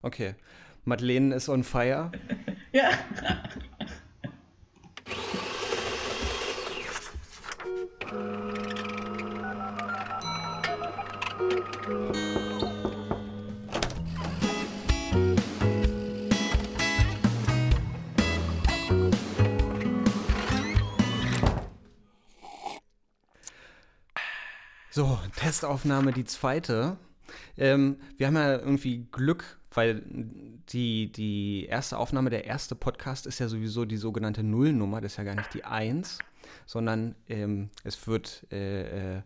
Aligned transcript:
Okay. 0.00 0.34
Madeleine 0.84 1.34
ist 1.34 1.48
on 1.48 1.64
fire. 1.64 2.12
ja. 2.72 2.90
So, 24.90 25.18
Testaufnahme, 25.36 26.12
die 26.12 26.24
zweite. 26.24 26.96
Ähm, 27.56 28.00
wir 28.16 28.28
haben 28.28 28.36
ja 28.36 28.52
irgendwie 28.58 29.06
Glück, 29.12 29.57
weil 29.72 30.02
die, 30.72 31.12
die 31.12 31.66
erste 31.66 31.98
Aufnahme, 31.98 32.30
der 32.30 32.44
erste 32.46 32.74
Podcast 32.74 33.26
ist 33.26 33.38
ja 33.38 33.48
sowieso 33.48 33.84
die 33.84 33.96
sogenannte 33.96 34.42
Nullnummer, 34.42 35.00
das 35.00 35.12
ist 35.12 35.18
ja 35.18 35.24
gar 35.24 35.34
nicht 35.34 35.52
die 35.54 35.64
Eins, 35.64 36.18
sondern 36.66 37.14
ähm, 37.28 37.70
es 37.84 38.06
wird 38.06 38.46
äh, 38.50 39.16
äh, 39.16 39.22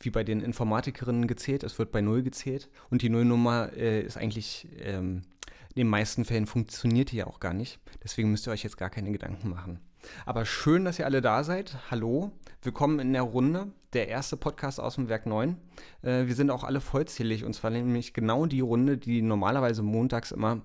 wie 0.00 0.10
bei 0.10 0.24
den 0.24 0.40
Informatikerinnen 0.40 1.26
gezählt, 1.26 1.62
es 1.62 1.78
wird 1.78 1.92
bei 1.92 2.00
Null 2.00 2.22
gezählt 2.22 2.68
und 2.90 3.02
die 3.02 3.08
Nullnummer 3.08 3.72
äh, 3.74 4.02
ist 4.02 4.16
eigentlich, 4.16 4.68
ähm, 4.78 5.22
in 5.70 5.82
den 5.82 5.88
meisten 5.88 6.24
Fällen 6.24 6.46
funktioniert 6.46 7.12
die 7.12 7.18
ja 7.18 7.26
auch 7.26 7.38
gar 7.38 7.54
nicht. 7.54 7.78
Deswegen 8.02 8.30
müsst 8.30 8.48
ihr 8.48 8.50
euch 8.50 8.64
jetzt 8.64 8.76
gar 8.76 8.90
keine 8.90 9.12
Gedanken 9.12 9.50
machen. 9.50 9.78
Aber 10.26 10.44
schön, 10.44 10.84
dass 10.84 10.98
ihr 10.98 11.06
alle 11.06 11.20
da 11.20 11.44
seid. 11.44 11.76
Hallo, 11.90 12.32
willkommen 12.62 12.98
in 13.00 13.12
der 13.12 13.22
Runde. 13.22 13.68
Der 13.92 14.08
erste 14.08 14.36
Podcast 14.36 14.80
aus 14.80 14.94
dem 14.94 15.08
Werk 15.08 15.26
9. 15.26 15.56
Äh, 16.02 16.26
wir 16.26 16.34
sind 16.34 16.50
auch 16.50 16.64
alle 16.64 16.80
vollzählig 16.80 17.44
und 17.44 17.54
zwar 17.54 17.70
nämlich 17.70 18.14
genau 18.14 18.46
die 18.46 18.60
Runde, 18.60 18.98
die 18.98 19.22
normalerweise 19.22 19.82
montags 19.82 20.30
immer 20.30 20.62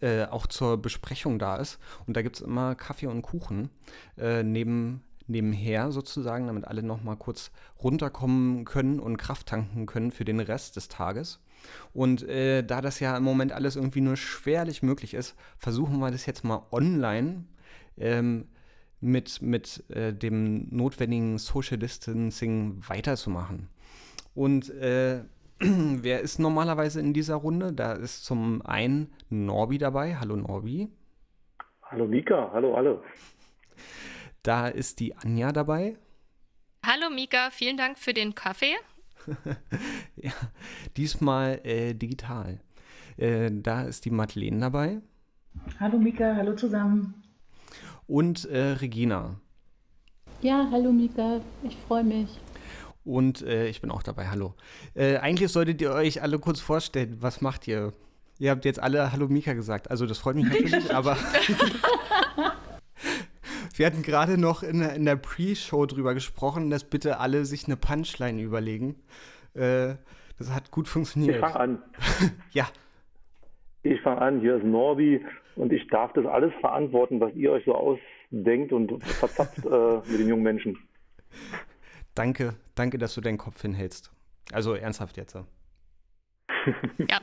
äh, 0.00 0.24
auch 0.24 0.46
zur 0.46 0.80
Besprechung 0.80 1.38
da 1.38 1.56
ist. 1.56 1.78
Und 2.06 2.16
da 2.16 2.22
gibt 2.22 2.36
es 2.36 2.42
immer 2.42 2.74
Kaffee 2.74 3.06
und 3.06 3.22
Kuchen 3.22 3.70
äh, 4.16 4.42
neben, 4.42 5.02
nebenher 5.26 5.92
sozusagen, 5.92 6.46
damit 6.46 6.66
alle 6.66 6.82
nochmal 6.82 7.16
kurz 7.16 7.50
runterkommen 7.82 8.64
können 8.64 9.00
und 9.00 9.16
Kraft 9.16 9.48
tanken 9.48 9.86
können 9.86 10.10
für 10.10 10.24
den 10.24 10.40
Rest 10.40 10.76
des 10.76 10.88
Tages. 10.88 11.40
Und 11.92 12.22
äh, 12.22 12.62
da 12.62 12.80
das 12.80 13.00
ja 13.00 13.16
im 13.16 13.22
Moment 13.22 13.52
alles 13.52 13.76
irgendwie 13.76 14.00
nur 14.00 14.16
schwerlich 14.16 14.82
möglich 14.82 15.12
ist, 15.12 15.34
versuchen 15.58 15.98
wir 15.98 16.10
das 16.10 16.24
jetzt 16.24 16.44
mal 16.44 16.66
online 16.72 17.44
ähm, 17.96 18.48
mit, 19.00 19.40
mit 19.42 19.84
äh, 19.90 20.12
dem 20.12 20.68
notwendigen 20.70 21.38
Social 21.38 21.78
Distancing 21.78 22.80
weiterzumachen. 22.86 23.68
Und 24.34 24.70
äh, 24.70 25.24
wer 25.58 26.20
ist 26.20 26.38
normalerweise 26.38 27.00
in 27.00 27.12
dieser 27.12 27.36
Runde? 27.36 27.72
Da 27.72 27.92
ist 27.92 28.24
zum 28.24 28.62
einen 28.62 29.12
Norbi 29.28 29.78
dabei. 29.78 30.16
Hallo 30.16 30.36
Norbi. 30.36 30.88
Hallo 31.82 32.06
Mika, 32.06 32.50
hallo 32.52 32.74
alle. 32.74 33.02
Da 34.42 34.68
ist 34.68 35.00
die 35.00 35.16
Anja 35.16 35.50
dabei. 35.52 35.96
Hallo 36.86 37.10
Mika, 37.10 37.50
vielen 37.50 37.76
Dank 37.76 37.98
für 37.98 38.14
den 38.14 38.34
Kaffee. 38.34 38.74
ja, 40.16 40.32
diesmal 40.96 41.60
äh, 41.64 41.94
digital. 41.94 42.60
Äh, 43.16 43.50
da 43.52 43.82
ist 43.82 44.04
die 44.04 44.10
Madeleine 44.10 44.60
dabei. 44.60 45.00
Hallo 45.78 45.98
Mika, 45.98 46.36
hallo 46.36 46.54
zusammen 46.54 47.20
und 48.10 48.44
äh, 48.46 48.72
Regina. 48.72 49.40
Ja, 50.42 50.68
hallo 50.70 50.90
Mika, 50.90 51.40
ich 51.62 51.76
freue 51.86 52.04
mich. 52.04 52.38
Und 53.04 53.42
äh, 53.42 53.68
ich 53.68 53.80
bin 53.80 53.90
auch 53.90 54.02
dabei, 54.02 54.28
hallo. 54.28 54.54
Äh, 54.94 55.18
eigentlich 55.18 55.50
solltet 55.50 55.80
ihr 55.80 55.92
euch 55.92 56.22
alle 56.22 56.38
kurz 56.38 56.60
vorstellen, 56.60 57.16
was 57.20 57.40
macht 57.40 57.68
ihr? 57.68 57.92
Ihr 58.38 58.50
habt 58.50 58.64
jetzt 58.64 58.80
alle 58.80 59.12
Hallo 59.12 59.28
Mika 59.28 59.52
gesagt, 59.52 59.90
also 59.90 60.06
das 60.06 60.18
freut 60.18 60.36
mich 60.36 60.46
natürlich, 60.46 60.94
aber 61.00 61.16
wir 63.76 63.86
hatten 63.86 64.02
gerade 64.02 64.38
noch 64.38 64.62
in, 64.62 64.80
in 64.80 65.04
der 65.04 65.16
Pre-Show 65.16 65.86
drüber 65.86 66.14
gesprochen, 66.14 66.70
dass 66.70 66.84
bitte 66.84 67.20
alle 67.20 67.44
sich 67.44 67.66
eine 67.66 67.76
Punchline 67.76 68.40
überlegen. 68.40 68.96
Äh, 69.54 69.94
das 70.38 70.52
hat 70.52 70.70
gut 70.70 70.88
funktioniert. 70.88 71.36
Ich 71.36 71.40
fange 71.40 71.60
an. 71.60 71.82
ja. 72.52 72.66
Ich 73.82 74.00
fange 74.00 74.20
an, 74.20 74.40
hier 74.40 74.56
ist 74.56 74.64
Norbi 74.64 75.24
und 75.56 75.72
ich 75.72 75.86
darf 75.88 76.12
das 76.12 76.26
alles 76.26 76.52
verantworten, 76.60 77.20
was 77.20 77.34
ihr 77.34 77.52
euch 77.52 77.64
so 77.64 77.74
ausdenkt 77.74 78.72
und 78.72 79.02
verzapft 79.04 79.64
äh, 79.64 80.10
mit 80.10 80.20
den 80.20 80.28
jungen 80.28 80.42
Menschen. 80.42 80.78
Danke, 82.14 82.54
danke, 82.74 82.98
dass 82.98 83.14
du 83.14 83.20
deinen 83.20 83.38
Kopf 83.38 83.62
hinhältst. 83.62 84.12
Also 84.52 84.74
ernsthaft 84.74 85.16
jetzt. 85.16 85.34
ja. 85.34 87.20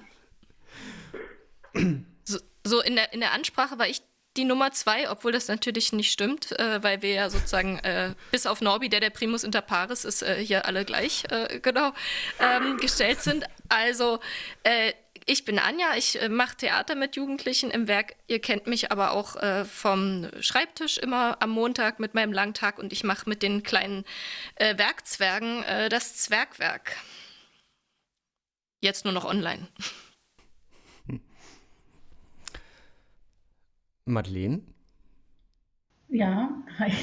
So, 2.24 2.40
so, 2.66 2.82
in, 2.82 2.96
der, 2.96 3.14
in 3.14 3.20
der 3.20 3.34
Ansprache 3.34 3.78
war 3.78 3.88
ich 3.88 4.02
die 4.38 4.46
Nummer 4.46 4.72
zwei, 4.72 5.10
obwohl 5.10 5.32
das 5.32 5.48
natürlich 5.48 5.94
nicht 5.94 6.12
stimmt, 6.12 6.58
äh, 6.60 6.82
weil 6.84 7.02
wir 7.02 7.14
ja 7.14 7.30
sozusagen 7.30 7.80
äh, 7.80 8.14
bis 8.32 8.46
auf 8.46 8.62
Norbi, 8.62 8.88
der 8.88 9.00
der 9.00 9.10
Primus 9.10 9.44
inter 9.44 9.62
pares 9.62 10.06
ist, 10.06 10.22
äh, 10.22 10.36
hier 10.36 10.66
alle 10.66 10.86
gleich 10.86 11.24
äh, 11.30 11.60
genau 11.60 11.92
ähm, 12.40 12.78
gestellt 12.78 13.22
sind. 13.22 13.46
Also 13.70 14.20
äh, 14.64 14.94
ich 15.28 15.44
bin 15.44 15.60
Anja, 15.60 15.88
ich 15.98 16.20
äh, 16.22 16.30
mache 16.30 16.56
Theater 16.56 16.96
mit 16.96 17.18
Jugendlichen 17.18 17.70
im 17.70 17.88
Werk. 17.88 18.16
Ihr 18.28 18.40
kennt 18.40 18.66
mich 18.66 18.92
aber 18.92 19.12
auch 19.12 19.36
äh, 19.36 19.66
vom 19.66 20.28
Schreibtisch 20.40 20.98
immer 20.98 21.38
am 21.42 21.50
Montag 21.50 22.00
mit 22.00 22.14
meinem 22.16 22.32
Langtag 22.32 22.80
und 22.80 22.94
ich 22.94 23.04
mache 23.04 23.30
mit 23.30 23.44
den 23.44 23.62
kleinen 23.62 24.06
äh, 24.56 24.78
Werkzwergen 24.78 25.64
äh, 25.64 25.90
das 25.90 26.16
Zwergwerk. 26.16 26.96
Jetzt 28.80 29.04
nur 29.04 29.14
noch 29.14 29.26
online. 29.26 29.68
Madeleine? 34.06 34.62
Ja, 36.08 36.50
hi. 36.80 36.94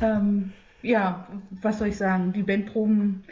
Ähm, 0.00 0.54
ja, 0.80 1.28
was 1.50 1.78
soll 1.78 1.88
ich 1.88 1.98
sagen? 1.98 2.32
Die 2.32 2.42
Bandproben, 2.42 3.24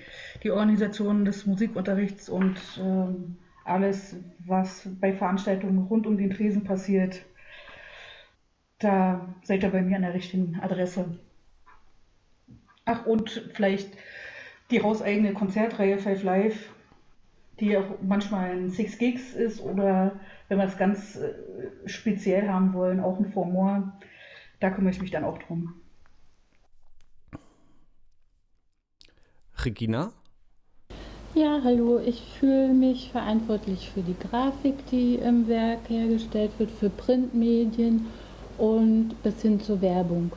die 0.42 0.50
Organisation 0.50 1.24
des 1.24 1.46
Musikunterrichts 1.46 2.28
und 2.28 2.58
ähm, 2.78 3.38
alles, 3.68 4.16
was 4.46 4.88
bei 5.00 5.12
Veranstaltungen 5.12 5.86
rund 5.86 6.06
um 6.06 6.16
den 6.16 6.30
Tresen 6.30 6.64
passiert, 6.64 7.24
da 8.78 9.34
seid 9.42 9.62
ihr 9.62 9.70
bei 9.70 9.82
mir 9.82 9.96
an 9.96 10.02
der 10.02 10.14
richtigen 10.14 10.58
Adresse. 10.60 11.18
Ach, 12.84 13.04
und 13.06 13.50
vielleicht 13.54 13.90
die 14.70 14.82
hauseigene 14.82 15.32
Konzertreihe 15.32 15.98
Five 15.98 16.22
Live, 16.22 16.72
die 17.60 17.76
auch 17.76 17.98
manchmal 18.02 18.50
ein 18.50 18.70
Six 18.70 18.98
Gigs 18.98 19.34
ist 19.34 19.60
oder 19.60 20.20
wenn 20.48 20.58
wir 20.58 20.64
es 20.64 20.78
ganz 20.78 21.16
äh, 21.16 21.34
speziell 21.86 22.48
haben 22.48 22.72
wollen, 22.72 23.00
auch 23.00 23.18
ein 23.18 23.32
Formor. 23.32 23.98
Da 24.60 24.70
kümmere 24.70 24.92
ich 24.92 25.00
mich 25.00 25.10
dann 25.10 25.24
auch 25.24 25.38
drum. 25.38 25.74
Regina? 29.64 30.12
Ja, 31.34 31.60
hallo. 31.62 32.00
Ich 32.00 32.22
fühle 32.40 32.72
mich 32.72 33.10
verantwortlich 33.12 33.90
für 33.90 34.00
die 34.00 34.16
Grafik, 34.18 34.74
die 34.90 35.16
im 35.16 35.46
Werk 35.46 35.88
hergestellt 35.88 36.50
wird, 36.58 36.70
für 36.70 36.88
Printmedien 36.88 38.06
und 38.56 39.14
bis 39.22 39.42
hin 39.42 39.60
zur 39.60 39.80
Werbung. 39.82 40.32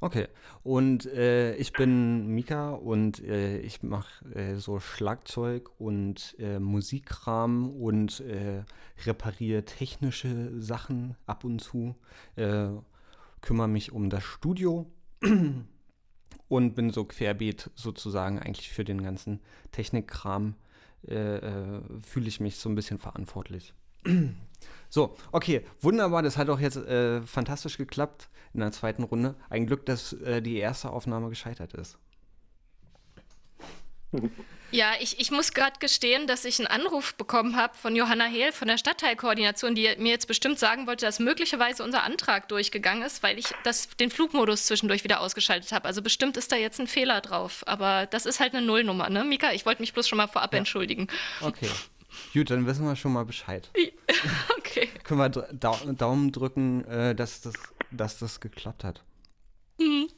Okay, 0.00 0.28
und 0.62 1.06
äh, 1.06 1.54
ich 1.56 1.72
bin 1.72 2.28
Mika 2.28 2.70
und 2.70 3.22
äh, 3.22 3.58
ich 3.58 3.82
mache 3.82 4.24
äh, 4.34 4.56
so 4.56 4.78
Schlagzeug 4.78 5.70
und 5.78 6.36
äh, 6.38 6.58
Musikkram 6.58 7.70
und 7.70 8.20
äh, 8.20 8.62
repariere 9.06 9.64
technische 9.64 10.60
Sachen 10.60 11.16
ab 11.26 11.44
und 11.44 11.60
zu, 11.60 11.96
äh, 12.36 12.68
kümmere 13.40 13.68
mich 13.68 13.92
um 13.92 14.08
das 14.08 14.22
Studio 14.22 14.86
und 16.48 16.74
bin 16.74 16.90
so 16.90 17.04
querbeet 17.04 17.70
sozusagen 17.74 18.38
eigentlich 18.38 18.70
für 18.70 18.84
den 18.84 19.02
ganzen 19.02 19.40
Technikkram, 19.70 20.54
äh, 21.08 21.36
äh, 21.36 21.80
fühle 22.00 22.28
ich 22.28 22.40
mich 22.40 22.56
so 22.56 22.68
ein 22.68 22.74
bisschen 22.74 22.98
verantwortlich. 22.98 23.74
so, 24.88 25.16
okay, 25.32 25.64
wunderbar, 25.80 26.22
das 26.22 26.36
hat 26.36 26.48
auch 26.48 26.60
jetzt 26.60 26.76
äh, 26.76 27.22
fantastisch 27.22 27.78
geklappt 27.78 28.28
in 28.54 28.60
der 28.60 28.72
zweiten 28.72 29.02
Runde. 29.02 29.34
Ein 29.48 29.66
Glück, 29.66 29.86
dass 29.86 30.12
äh, 30.12 30.42
die 30.42 30.56
erste 30.56 30.90
Aufnahme 30.90 31.28
gescheitert 31.28 31.74
ist. 31.74 31.98
Ja, 34.72 34.92
ich, 35.00 35.20
ich 35.20 35.30
muss 35.30 35.52
gerade 35.52 35.78
gestehen, 35.80 36.26
dass 36.26 36.46
ich 36.46 36.58
einen 36.58 36.66
Anruf 36.66 37.14
bekommen 37.14 37.56
habe 37.56 37.74
von 37.76 37.94
Johanna 37.94 38.24
Hehl 38.24 38.52
von 38.52 38.68
der 38.68 38.78
Stadtteilkoordination, 38.78 39.74
die 39.74 39.94
mir 39.98 40.08
jetzt 40.08 40.26
bestimmt 40.26 40.58
sagen 40.58 40.86
wollte, 40.86 41.04
dass 41.04 41.18
möglicherweise 41.18 41.84
unser 41.84 42.04
Antrag 42.04 42.48
durchgegangen 42.48 43.02
ist, 43.02 43.22
weil 43.22 43.38
ich 43.38 43.48
das, 43.64 43.90
den 44.00 44.10
Flugmodus 44.10 44.64
zwischendurch 44.64 45.04
wieder 45.04 45.20
ausgeschaltet 45.20 45.72
habe. 45.72 45.86
Also 45.86 46.00
bestimmt 46.00 46.38
ist 46.38 46.52
da 46.52 46.56
jetzt 46.56 46.80
ein 46.80 46.86
Fehler 46.86 47.20
drauf. 47.20 47.62
Aber 47.66 48.06
das 48.06 48.24
ist 48.24 48.40
halt 48.40 48.54
eine 48.54 48.64
Nullnummer, 48.64 49.10
ne? 49.10 49.24
Mika, 49.24 49.52
ich 49.52 49.66
wollte 49.66 49.82
mich 49.82 49.92
bloß 49.92 50.08
schon 50.08 50.16
mal 50.16 50.26
vorab 50.26 50.54
ja. 50.54 50.60
entschuldigen. 50.60 51.06
Okay. 51.42 51.68
Gut, 52.32 52.50
dann 52.50 52.66
wissen 52.66 52.86
wir 52.86 52.96
schon 52.96 53.12
mal 53.12 53.26
Bescheid. 53.26 53.70
okay. 54.58 54.88
Können 55.04 55.20
wir 55.20 55.92
Daumen 55.92 56.32
drücken, 56.32 56.84
äh, 56.86 57.14
dass, 57.14 57.42
das, 57.42 57.54
dass 57.90 58.18
das 58.18 58.40
geklappt 58.40 58.84
hat. 58.84 59.02
Mhm. 59.78 60.08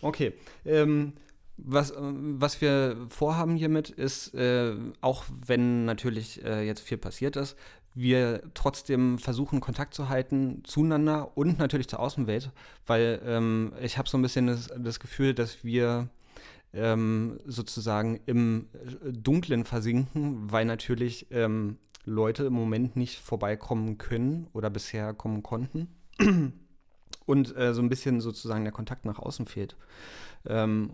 Okay. 0.00 0.32
Ähm, 0.64 1.12
was, 1.58 1.92
was 1.96 2.60
wir 2.60 2.96
vorhaben 3.08 3.56
hiermit 3.56 3.90
ist, 3.90 4.34
äh, 4.34 4.74
auch 5.00 5.24
wenn 5.46 5.84
natürlich 5.84 6.44
äh, 6.44 6.66
jetzt 6.66 6.80
viel 6.80 6.98
passiert 6.98 7.36
ist, 7.36 7.56
wir 7.94 8.42
trotzdem 8.52 9.18
versuchen, 9.18 9.60
Kontakt 9.60 9.94
zu 9.94 10.10
halten 10.10 10.62
zueinander 10.64 11.36
und 11.36 11.58
natürlich 11.58 11.88
zur 11.88 12.00
Außenwelt, 12.00 12.50
weil 12.86 13.22
ähm, 13.24 13.72
ich 13.80 13.96
habe 13.96 14.08
so 14.08 14.18
ein 14.18 14.22
bisschen 14.22 14.46
das, 14.46 14.68
das 14.76 15.00
Gefühl, 15.00 15.32
dass 15.32 15.64
wir 15.64 16.10
ähm, 16.74 17.40
sozusagen 17.46 18.20
im 18.26 18.68
Dunklen 19.02 19.64
versinken, 19.64 20.52
weil 20.52 20.66
natürlich 20.66 21.26
ähm, 21.30 21.78
Leute 22.04 22.44
im 22.44 22.52
Moment 22.52 22.96
nicht 22.96 23.18
vorbeikommen 23.18 23.96
können 23.96 24.46
oder 24.52 24.68
bisher 24.68 25.14
kommen 25.14 25.42
konnten 25.42 25.88
und 27.26 27.56
äh, 27.56 27.72
so 27.72 27.80
ein 27.80 27.88
bisschen 27.88 28.20
sozusagen 28.20 28.64
der 28.64 28.72
Kontakt 28.72 29.06
nach 29.06 29.18
außen 29.18 29.46
fehlt. 29.46 29.74
Ähm, 30.46 30.92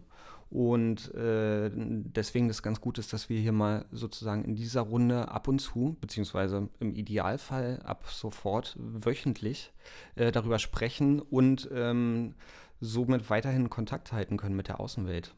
und 0.52 1.14
äh, 1.14 1.70
deswegen 1.72 2.48
das 2.48 2.62
ganz 2.62 2.82
gut 2.82 2.98
ist, 2.98 3.14
dass 3.14 3.30
wir 3.30 3.40
hier 3.40 3.52
mal 3.52 3.86
sozusagen 3.90 4.44
in 4.44 4.54
dieser 4.54 4.82
Runde 4.82 5.28
ab 5.28 5.48
und 5.48 5.60
zu, 5.60 5.96
beziehungsweise 5.98 6.68
im 6.78 6.94
Idealfall 6.94 7.80
ab 7.84 8.04
sofort 8.06 8.76
wöchentlich 8.78 9.72
äh, 10.14 10.30
darüber 10.30 10.58
sprechen 10.58 11.20
und 11.20 11.70
ähm, 11.72 12.34
somit 12.80 13.30
weiterhin 13.30 13.70
Kontakt 13.70 14.12
halten 14.12 14.36
können 14.36 14.54
mit 14.54 14.68
der 14.68 14.78
Außenwelt. 14.78 15.34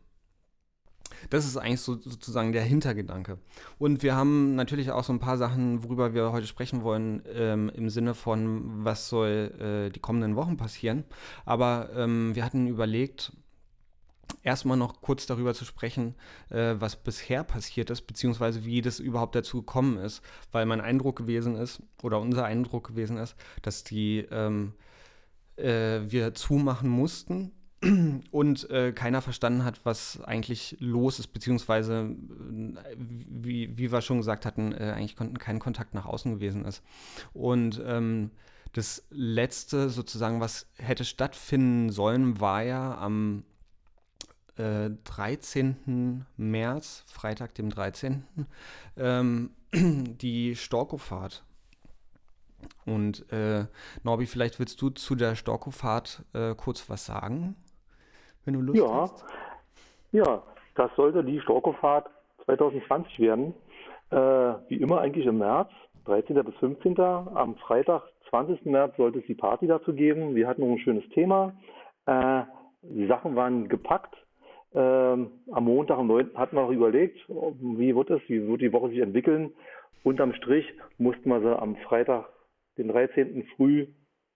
Das 1.30 1.46
ist 1.46 1.56
eigentlich 1.56 1.80
so, 1.80 1.94
sozusagen 1.94 2.50
der 2.50 2.64
Hintergedanke. 2.64 3.38
Und 3.78 4.02
wir 4.02 4.16
haben 4.16 4.56
natürlich 4.56 4.90
auch 4.90 5.04
so 5.04 5.12
ein 5.12 5.20
paar 5.20 5.38
Sachen, 5.38 5.84
worüber 5.84 6.12
wir 6.12 6.32
heute 6.32 6.48
sprechen 6.48 6.82
wollen, 6.82 7.22
ähm, 7.32 7.70
im 7.72 7.88
Sinne 7.88 8.14
von, 8.14 8.84
was 8.84 9.08
soll 9.08 9.52
äh, 9.60 9.92
die 9.92 10.00
kommenden 10.00 10.34
Wochen 10.34 10.56
passieren. 10.56 11.04
Aber 11.44 11.90
ähm, 11.94 12.34
wir 12.34 12.44
hatten 12.44 12.66
überlegt, 12.66 13.32
erstmal 14.44 14.76
noch 14.76 15.00
kurz 15.00 15.26
darüber 15.26 15.54
zu 15.54 15.64
sprechen, 15.64 16.14
äh, 16.50 16.74
was 16.78 16.96
bisher 16.96 17.42
passiert 17.42 17.90
ist, 17.90 18.02
beziehungsweise 18.02 18.64
wie 18.64 18.82
das 18.82 19.00
überhaupt 19.00 19.34
dazu 19.34 19.58
gekommen 19.58 19.96
ist, 19.96 20.22
weil 20.52 20.66
mein 20.66 20.80
Eindruck 20.80 21.16
gewesen 21.16 21.56
ist, 21.56 21.82
oder 22.02 22.20
unser 22.20 22.44
Eindruck 22.44 22.86
gewesen 22.88 23.16
ist, 23.16 23.34
dass 23.62 23.82
die 23.82 24.18
ähm, 24.30 24.74
äh, 25.56 26.00
wir 26.06 26.34
zumachen 26.34 26.88
mussten 26.88 27.52
und 28.30 28.70
äh, 28.70 28.92
keiner 28.92 29.22
verstanden 29.22 29.64
hat, 29.64 29.84
was 29.84 30.20
eigentlich 30.22 30.76
los 30.78 31.18
ist, 31.18 31.28
beziehungsweise, 31.28 32.14
äh, 32.74 32.96
wie, 32.96 33.76
wie 33.76 33.90
wir 33.90 34.00
schon 34.00 34.18
gesagt 34.18 34.46
hatten, 34.46 34.72
äh, 34.72 34.92
eigentlich 34.94 35.16
kein 35.38 35.58
Kontakt 35.58 35.94
nach 35.94 36.06
außen 36.06 36.34
gewesen 36.34 36.64
ist. 36.64 36.82
Und 37.32 37.82
ähm, 37.84 38.30
das 38.72 39.06
letzte 39.10 39.88
sozusagen, 39.88 40.40
was 40.40 40.66
hätte 40.76 41.04
stattfinden 41.04 41.90
sollen, 41.90 42.40
war 42.40 42.62
ja 42.62 42.98
am 42.98 43.44
13. 44.56 45.76
Äh, 45.86 46.40
März, 46.40 47.04
Freitag, 47.06 47.54
dem 47.54 47.70
13., 47.70 48.24
ähm, 48.96 49.50
die 49.72 50.54
Storkofahrt. 50.54 51.44
Und 52.86 53.30
äh, 53.32 53.66
Norbi, 54.02 54.26
vielleicht 54.26 54.58
willst 54.58 54.80
du 54.80 54.90
zu 54.90 55.14
der 55.14 55.34
Storkofahrt 55.34 56.22
äh, 56.34 56.54
kurz 56.54 56.88
was 56.88 57.06
sagen, 57.06 57.56
wenn 58.44 58.54
du 58.54 58.60
Lust 58.60 58.78
ja. 58.78 59.02
hast? 59.02 59.24
Ja, 60.12 60.42
das 60.76 60.90
sollte 60.96 61.24
die 61.24 61.40
Storkofahrt 61.40 62.08
2020 62.44 63.18
werden. 63.20 63.54
Äh, 64.10 64.16
wie 64.68 64.76
immer 64.76 65.00
eigentlich 65.00 65.26
im 65.26 65.38
März, 65.38 65.70
13. 66.04 66.42
bis 66.44 66.54
15. 66.56 66.98
Am 67.00 67.56
Freitag, 67.56 68.02
20. 68.30 68.66
März, 68.66 68.96
sollte 68.96 69.18
es 69.18 69.26
die 69.26 69.34
Party 69.34 69.66
dazu 69.66 69.92
geben. 69.92 70.34
Wir 70.34 70.46
hatten 70.46 70.62
noch 70.62 70.76
ein 70.76 70.78
schönes 70.78 71.08
Thema. 71.10 71.54
Äh, 72.06 72.42
die 72.82 73.06
Sachen 73.06 73.34
waren 73.34 73.68
gepackt. 73.68 74.14
Ähm, 74.74 75.30
am 75.52 75.64
Montag, 75.64 75.98
am 75.98 76.08
9. 76.08 76.30
hatten 76.34 76.56
wir 76.56 76.62
auch 76.62 76.70
überlegt, 76.70 77.18
wie 77.28 77.94
wird 77.94 78.10
es, 78.10 78.20
wie 78.28 78.46
wird 78.46 78.60
die 78.60 78.72
Woche 78.72 78.88
sich 78.88 78.98
entwickeln. 78.98 79.52
Unterm 80.02 80.34
Strich 80.34 80.66
mussten 80.98 81.28
wir 81.28 81.40
sie 81.40 81.58
am 81.58 81.76
Freitag, 81.76 82.28
den 82.76 82.88
13. 82.88 83.44
früh 83.56 83.86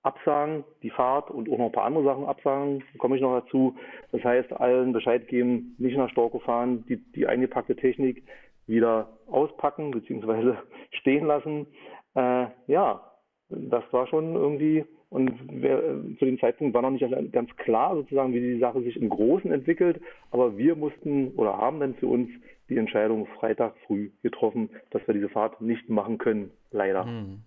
absagen, 0.03 0.65
die 0.83 0.91
Fahrt 0.91 1.31
und 1.31 1.51
auch 1.51 1.59
noch 1.59 1.67
ein 1.67 1.73
paar 1.73 1.85
andere 1.85 2.05
Sachen 2.05 2.25
absagen, 2.25 2.85
komme 2.99 3.17
ich 3.17 3.23
noch 3.23 3.41
dazu. 3.41 3.77
Das 4.13 4.23
heißt, 4.23 4.53
allen 4.53 4.93
Bescheid 4.93 5.27
geben, 5.27 5.75
nicht 5.79 5.97
nach 5.97 6.09
Storko 6.11 6.39
fahren, 6.39 6.85
die, 6.89 6.97
die 7.13 7.27
eingepackte 7.27 7.75
Technik 7.75 8.23
wieder 8.67 9.19
auspacken 9.27 9.91
bzw. 9.91 10.55
stehen 10.93 11.27
lassen. 11.27 11.67
Äh, 12.15 12.47
ja, 12.69 13.13
das 13.49 13.85
war 13.93 14.07
schon 14.07 14.35
irgendwie 14.35 14.85
und 15.11 15.33
wer, 15.51 15.81
zu 16.19 16.25
dem 16.27 16.39
Zeitpunkt 16.39 16.75
war 16.75 16.83
noch 16.83 16.91
nicht 16.91 17.33
ganz 17.33 17.51
klar, 17.57 17.95
sozusagen, 17.97 18.35
wie 18.35 18.41
die 18.41 18.59
Sache 18.59 18.83
sich 18.83 18.97
im 18.97 19.09
Großen 19.09 19.51
entwickelt. 19.51 20.03
Aber 20.31 20.59
wir 20.59 20.77
mussten 20.77 21.29
oder 21.33 21.57
haben 21.57 21.81
dann 21.81 21.95
für 21.95 22.09
uns 22.09 22.29
die 22.69 22.77
Entscheidung 22.77 23.27
Freitag 23.39 23.75
früh 23.87 24.11
getroffen, 24.23 24.69
dass 24.91 25.07
wir 25.07 25.15
diese 25.15 25.31
Fahrt 25.31 25.63
nicht 25.63 25.89
machen 25.89 26.19
können, 26.19 26.51
leider. 26.71 27.07
Hm. 27.07 27.41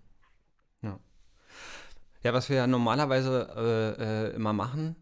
Ja. 0.82 0.98
ja, 2.24 2.32
was 2.32 2.50
wir 2.50 2.56
ja 2.56 2.66
normalerweise 2.66 3.48
äh, 3.56 4.32
äh, 4.32 4.34
immer 4.34 4.52
machen, 4.52 4.96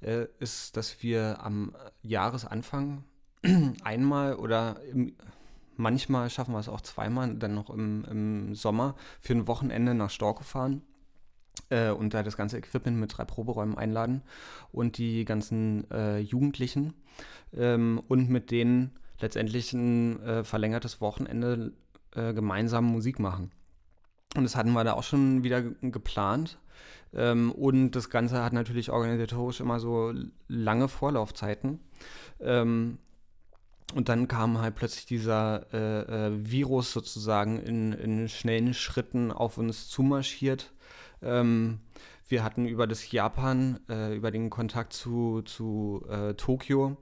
äh, 0.00 0.26
ist, 0.38 0.76
dass 0.76 1.02
wir 1.02 1.38
am 1.42 1.74
Jahresanfang 2.02 3.02
einmal 3.82 4.36
oder 4.36 4.76
im, 4.92 5.16
manchmal 5.76 6.30
schaffen 6.30 6.52
wir 6.52 6.60
es 6.60 6.68
auch 6.68 6.82
zweimal, 6.82 7.34
dann 7.34 7.56
noch 7.56 7.70
im, 7.70 8.04
im 8.08 8.54
Sommer 8.54 8.94
für 9.18 9.32
ein 9.32 9.48
Wochenende 9.48 9.94
nach 9.94 10.10
Storke 10.10 10.44
fahren 10.44 10.82
äh, 11.70 11.90
und 11.90 12.14
da 12.14 12.22
das 12.22 12.36
ganze 12.36 12.58
Equipment 12.58 12.98
mit 12.98 13.16
drei 13.16 13.24
Proberäumen 13.24 13.76
einladen 13.76 14.22
und 14.72 14.98
die 14.98 15.24
ganzen 15.24 15.90
äh, 15.90 16.18
Jugendlichen 16.18 16.94
ähm, 17.56 18.00
und 18.08 18.28
mit 18.28 18.50
denen 18.50 18.92
letztendlich 19.20 19.72
ein 19.72 20.20
äh, 20.22 20.44
verlängertes 20.44 21.00
Wochenende 21.00 21.72
äh, 22.14 22.32
gemeinsam 22.32 22.84
Musik 22.84 23.18
machen. 23.18 23.50
Und 24.36 24.44
das 24.44 24.56
hatten 24.56 24.72
wir 24.72 24.84
da 24.84 24.94
auch 24.94 25.04
schon 25.04 25.44
wieder 25.44 25.62
geplant. 25.62 26.58
Ähm, 27.12 27.52
und 27.52 27.92
das 27.92 28.10
Ganze 28.10 28.42
hat 28.42 28.52
natürlich 28.52 28.90
organisatorisch 28.90 29.60
immer 29.60 29.78
so 29.78 30.12
lange 30.48 30.88
Vorlaufzeiten. 30.88 31.78
Ähm, 32.40 32.98
und 33.94 34.08
dann 34.08 34.26
kam 34.26 34.60
halt 34.60 34.74
plötzlich 34.74 35.06
dieser 35.06 35.72
äh, 35.72 36.26
äh, 36.26 36.50
Virus 36.50 36.92
sozusagen 36.92 37.60
in, 37.60 37.92
in, 37.92 38.28
schnellen 38.28 38.74
Schritten 38.74 39.30
auf 39.30 39.58
uns 39.58 39.88
zumarschiert. 39.88 40.72
Ähm, 41.24 41.80
wir 42.28 42.42
hatten 42.42 42.66
über 42.66 42.86
das 42.86 43.10
Japan, 43.10 43.80
äh, 43.88 44.14
über 44.14 44.30
den 44.30 44.50
Kontakt 44.50 44.92
zu, 44.92 45.42
zu 45.42 46.04
äh, 46.08 46.34
Tokio, 46.34 46.96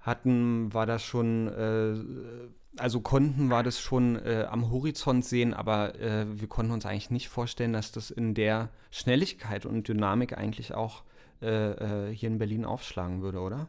hatten, 0.00 0.72
war 0.72 0.86
das 0.86 1.02
schon, 1.02 1.48
äh, 1.48 2.80
also 2.80 3.00
konnten, 3.00 3.50
war 3.50 3.62
das 3.62 3.80
schon 3.80 4.16
äh, 4.16 4.46
am 4.50 4.70
Horizont 4.70 5.24
sehen, 5.24 5.54
aber 5.54 5.94
äh, 5.98 6.26
wir 6.40 6.48
konnten 6.48 6.72
uns 6.72 6.86
eigentlich 6.86 7.10
nicht 7.10 7.28
vorstellen, 7.28 7.72
dass 7.72 7.92
das 7.92 8.10
in 8.10 8.34
der 8.34 8.70
Schnelligkeit 8.90 9.66
und 9.66 9.88
Dynamik 9.88 10.36
eigentlich 10.36 10.74
auch 10.74 11.02
äh, 11.40 12.12
hier 12.12 12.28
in 12.28 12.38
Berlin 12.38 12.64
aufschlagen 12.64 13.22
würde, 13.22 13.40
oder? 13.40 13.68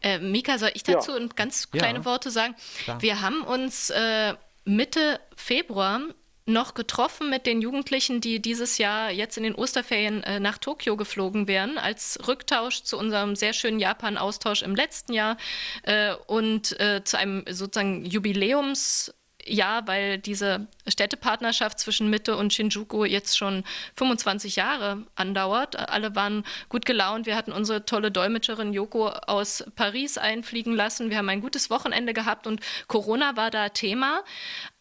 Äh, 0.00 0.18
Mika, 0.20 0.58
soll 0.58 0.70
ich 0.74 0.82
dazu 0.82 1.18
ja. 1.18 1.26
ganz 1.34 1.70
kleine 1.70 2.00
ja. 2.00 2.04
Worte 2.04 2.30
sagen? 2.30 2.54
Klar. 2.84 3.02
Wir 3.02 3.20
haben 3.20 3.42
uns 3.42 3.90
äh, 3.90 4.34
Mitte 4.64 5.20
Februar 5.34 6.00
noch 6.48 6.74
getroffen 6.74 7.30
mit 7.30 7.46
den 7.46 7.60
Jugendlichen, 7.60 8.20
die 8.20 8.40
dieses 8.40 8.78
Jahr 8.78 9.10
jetzt 9.10 9.36
in 9.36 9.44
den 9.44 9.54
Osterferien 9.54 10.22
äh, 10.24 10.40
nach 10.40 10.58
Tokio 10.58 10.96
geflogen 10.96 11.46
wären, 11.46 11.78
als 11.78 12.18
Rücktausch 12.26 12.82
zu 12.82 12.98
unserem 12.98 13.36
sehr 13.36 13.52
schönen 13.52 13.78
Japan-Austausch 13.78 14.62
im 14.62 14.74
letzten 14.74 15.12
Jahr 15.12 15.36
äh, 15.82 16.14
und 16.26 16.78
äh, 16.80 17.04
zu 17.04 17.18
einem 17.18 17.44
sozusagen 17.48 18.04
Jubiläums- 18.04 19.12
ja, 19.50 19.82
weil 19.86 20.18
diese 20.18 20.66
Städtepartnerschaft 20.86 21.78
zwischen 21.78 22.10
Mitte 22.10 22.36
und 22.36 22.52
Shinjuku 22.52 23.04
jetzt 23.04 23.38
schon 23.38 23.64
25 23.94 24.56
Jahre 24.56 25.06
andauert. 25.14 25.76
Alle 25.76 26.14
waren 26.14 26.44
gut 26.68 26.84
gelaunt. 26.84 27.24
Wir 27.24 27.36
hatten 27.36 27.52
unsere 27.52 27.84
tolle 27.86 28.10
Dolmetscherin 28.10 28.72
Yoko 28.72 29.08
aus 29.08 29.64
Paris 29.74 30.18
einfliegen 30.18 30.74
lassen. 30.74 31.10
Wir 31.10 31.18
haben 31.18 31.28
ein 31.28 31.40
gutes 31.40 31.70
Wochenende 31.70 32.12
gehabt 32.12 32.46
und 32.46 32.60
Corona 32.88 33.36
war 33.36 33.50
da 33.50 33.70
Thema. 33.70 34.22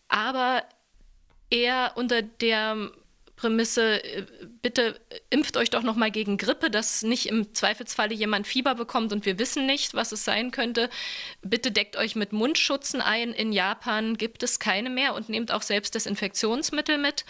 Aber 0.09 0.63
eher 1.49 1.93
unter 1.95 2.21
der 2.21 2.91
Prämisse, 3.37 4.03
äh, 4.03 4.25
bitte 4.61 4.99
impft 5.29 5.55
euch 5.55 5.69
doch 5.69 5.83
noch 5.83 5.95
mal 5.95 6.11
gegen 6.11 6.37
Grippe, 6.37 6.69
dass 6.69 7.03
nicht 7.03 7.27
im 7.27 7.53
Zweifelsfalle 7.53 8.13
jemand 8.13 8.47
Fieber 8.47 8.75
bekommt 8.75 9.13
und 9.13 9.25
wir 9.25 9.39
wissen 9.39 9.65
nicht, 9.65 9.93
was 9.93 10.11
es 10.11 10.25
sein 10.25 10.51
könnte. 10.51 10.89
Bitte 11.41 11.71
deckt 11.71 11.95
euch 11.95 12.15
mit 12.15 12.33
Mundschutzen 12.33 12.99
ein. 12.99 13.31
In 13.31 13.53
Japan 13.53 14.17
gibt 14.17 14.43
es 14.43 14.59
keine 14.59 14.89
mehr 14.89 15.13
und 15.13 15.29
nehmt 15.29 15.51
auch 15.51 15.61
selbst 15.61 15.95
Desinfektionsmittel 15.95 16.97
mit. 16.97 17.25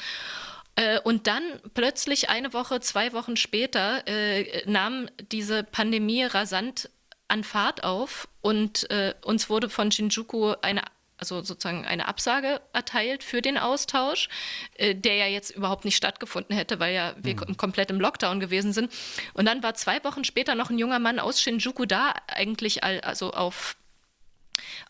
Äh, 0.76 1.00
und 1.02 1.28
dann 1.28 1.44
plötzlich 1.74 2.30
eine 2.30 2.54
Woche, 2.54 2.80
zwei 2.80 3.12
Wochen 3.12 3.36
später 3.36 4.08
äh, 4.08 4.64
nahm 4.66 5.10
diese 5.32 5.64
Pandemie 5.64 6.24
rasant 6.24 6.90
an 7.28 7.44
Fahrt 7.44 7.84
auf 7.84 8.30
und 8.42 8.90
äh, 8.90 9.14
uns 9.26 9.50
wurde 9.50 9.70
von 9.70 9.92
Shinjuku 9.92 10.54
eine 10.62 10.84
also 11.18 11.44
sozusagen 11.44 11.86
eine 11.86 12.08
Absage 12.08 12.62
erteilt 12.74 13.24
für 13.24 13.42
den 13.42 13.58
Austausch, 13.58 14.30
äh, 14.76 14.96
der 14.96 15.16
ja 15.16 15.28
jetzt 15.28 15.52
überhaupt 15.52 15.86
nicht 15.86 15.96
stattgefunden 15.96 16.56
hätte, 16.56 16.80
weil 16.80 16.94
ja 16.94 17.16
wir 17.18 17.36
mhm. 17.36 17.58
komplett 17.58 17.90
im 17.90 18.00
Lockdown 18.00 18.40
gewesen 18.40 18.74
sind. 18.74 18.92
Und 19.34 19.46
dann 19.46 19.64
war 19.64 19.74
zwei 19.74 20.04
Wochen 20.04 20.24
später 20.24 20.56
noch 20.56 20.70
ein 20.70 20.78
junger 20.78 21.00
Mann 21.00 21.20
aus 21.20 21.42
Shinjuku 21.42 21.86
da, 21.86 22.14
eigentlich 22.28 22.84
also 22.84 23.32
auf 23.32 23.76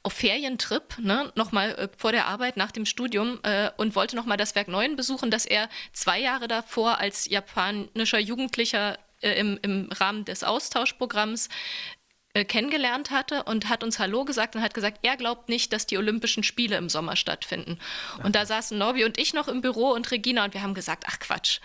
auf 0.03 0.13
Ferientrip, 0.13 0.97
ne, 0.99 1.31
nochmal 1.35 1.71
äh, 1.75 1.89
vor 1.97 2.13
der 2.13 2.27
Arbeit 2.27 2.55
nach 2.55 2.71
dem 2.71 2.85
Studium 2.85 3.39
äh, 3.43 3.69
und 3.75 3.95
wollte 3.95 4.15
nochmal 4.15 4.37
das 4.37 4.55
Werk 4.55 4.69
Neuen 4.69 4.95
besuchen, 4.95 5.29
das 5.29 5.45
er 5.45 5.69
zwei 5.91 6.19
Jahre 6.19 6.47
davor 6.47 6.99
als 6.99 7.29
japanischer 7.29 8.19
Jugendlicher 8.19 8.97
äh, 9.21 9.31
im, 9.39 9.59
im 9.61 9.89
Rahmen 9.91 10.25
des 10.25 10.43
Austauschprogramms 10.43 11.49
kennengelernt 12.45 13.11
hatte 13.11 13.43
und 13.43 13.69
hat 13.69 13.83
uns 13.83 13.99
Hallo 13.99 14.25
gesagt 14.25 14.55
und 14.55 14.61
hat 14.61 14.73
gesagt, 14.73 14.99
er 15.03 15.17
glaubt 15.17 15.49
nicht, 15.49 15.73
dass 15.73 15.85
die 15.85 15.97
Olympischen 15.97 16.43
Spiele 16.43 16.77
im 16.77 16.89
Sommer 16.89 17.15
stattfinden. 17.15 17.79
Und 18.23 18.35
da 18.35 18.45
saßen 18.45 18.77
Norbi 18.77 19.05
und 19.05 19.17
ich 19.17 19.33
noch 19.33 19.47
im 19.47 19.61
Büro 19.61 19.91
und 19.91 20.11
Regina 20.11 20.45
und 20.45 20.53
wir 20.53 20.63
haben 20.63 20.73
gesagt, 20.73 21.05
ach 21.07 21.19
Quatsch, 21.19 21.59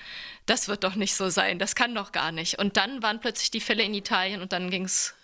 das 0.46 0.68
wird 0.68 0.84
doch 0.84 0.96
nicht 0.96 1.14
so 1.14 1.28
sein, 1.28 1.58
das 1.58 1.74
kann 1.74 1.94
doch 1.94 2.12
gar 2.12 2.32
nicht. 2.32 2.58
Und 2.58 2.76
dann 2.76 3.02
waren 3.02 3.20
plötzlich 3.20 3.50
die 3.50 3.60
Fälle 3.60 3.82
in 3.82 3.94
Italien 3.94 4.40
und 4.40 4.52
dann 4.52 4.70
ging 4.70 4.84
es 4.84 5.14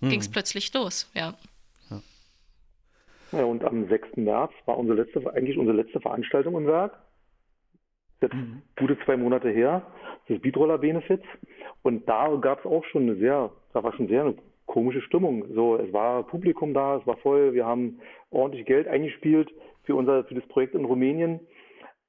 hm. 0.00 0.20
plötzlich 0.32 0.72
los, 0.74 1.10
ja. 1.14 1.34
Ja, 3.32 3.44
und 3.44 3.62
am 3.64 3.88
6. 3.88 4.16
März 4.16 4.52
war 4.64 4.78
unsere 4.78 5.02
letzte, 5.02 5.18
eigentlich 5.34 5.58
unsere 5.58 5.76
letzte 5.76 6.00
Veranstaltung 6.00 6.56
im 6.56 6.66
Werk. 6.66 6.98
Jetzt 8.20 8.34
mhm. 8.34 8.62
gute 8.76 8.98
zwei 9.04 9.16
Monate 9.16 9.50
her, 9.50 9.86
das 10.28 10.40
Beatroller 10.40 10.78
Benefits. 10.78 11.24
Und 11.82 12.08
da 12.08 12.34
gab 12.40 12.60
es 12.60 12.66
auch 12.66 12.84
schon 12.86 13.02
eine 13.02 13.16
sehr, 13.16 13.50
da 13.72 13.82
war 13.82 13.92
schon 13.94 14.08
sehr 14.08 14.22
eine 14.22 14.34
komische 14.68 15.00
Stimmung. 15.02 15.44
So, 15.54 15.76
es 15.76 15.92
war 15.92 16.22
Publikum 16.22 16.72
da, 16.72 16.96
es 16.98 17.06
war 17.06 17.16
voll, 17.16 17.54
wir 17.54 17.66
haben 17.66 18.00
ordentlich 18.30 18.64
Geld 18.66 18.86
eingespielt 18.86 19.50
für 19.82 19.96
unser, 19.96 20.24
für 20.24 20.34
das 20.34 20.46
Projekt 20.46 20.74
in 20.74 20.84
Rumänien. 20.84 21.40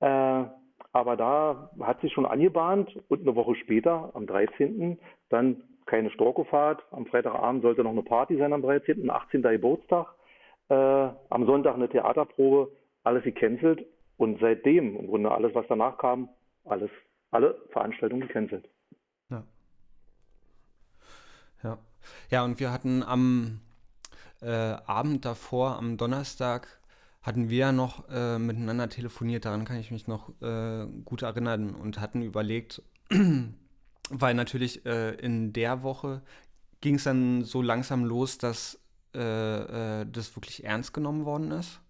Äh, 0.02 0.44
aber 0.92 1.16
da 1.18 1.72
hat 1.82 2.02
sich 2.02 2.14
schon 2.14 2.26
angebahnt 2.26 2.96
und 3.08 3.22
eine 3.22 3.36
Woche 3.36 3.56
später, 3.56 4.12
am 4.14 4.28
13., 4.28 5.00
dann 5.30 5.64
keine 5.86 6.12
Storkofahrt. 6.12 6.84
Am 6.92 7.06
Freitagabend 7.08 7.64
sollte 7.64 7.84
noch 7.84 7.92
eine 7.92 8.04
Party 8.04 8.38
sein 8.38 8.54
am 8.54 8.62
13., 8.62 9.10
18. 9.10 9.42
Geburtstag. 9.42 10.08
Äh, 10.70 10.74
am 10.74 11.46
Sonntag 11.46 11.76
eine 11.76 11.90
Theaterprobe, 11.90 12.72
alles 13.04 13.24
gecancelt. 13.24 13.86
Und 14.18 14.40
seitdem, 14.42 14.98
im 14.98 15.08
Grunde 15.08 15.32
alles, 15.32 15.56
was 15.56 15.66
danach 15.70 15.98
kam, 15.98 16.30
alles, 16.66 16.92
alle 17.32 17.56
Veranstaltungen 17.72 18.28
gecancelt. 18.28 18.68
Ja. 19.30 19.44
Ja. 21.64 21.78
Ja, 22.30 22.44
und 22.44 22.60
wir 22.60 22.72
hatten 22.72 23.04
am 23.04 23.62
äh, 24.42 24.48
Abend 24.48 25.26
davor, 25.26 25.78
am 25.78 25.98
Donnerstag, 25.98 26.80
hatten 27.22 27.50
wir 27.50 27.72
noch 27.72 28.08
äh, 28.10 28.40
miteinander 28.40 28.90
telefoniert, 28.90 29.46
daran 29.46 29.66
kann 29.66 29.78
ich 29.78 29.92
mich 29.92 30.08
noch 30.08 30.30
äh, 30.42 30.86
gut 31.06 31.22
erinnern 31.22 31.76
und 31.76 32.00
hatten 32.00 32.22
überlegt, 32.22 32.82
weil 34.10 34.34
natürlich 34.34 34.86
äh, 34.86 35.16
in 35.16 35.52
der 35.54 35.84
Woche 35.84 36.22
ging 36.82 36.96
es 36.96 37.04
dann 37.04 37.44
so 37.44 37.62
langsam 37.62 38.06
los, 38.06 38.38
dass 38.38 38.80
äh, 39.14 40.02
äh, 40.02 40.06
das 40.10 40.36
wirklich 40.36 40.64
ernst 40.64 40.94
genommen 40.94 41.26
worden 41.26 41.52
ist. 41.52 41.82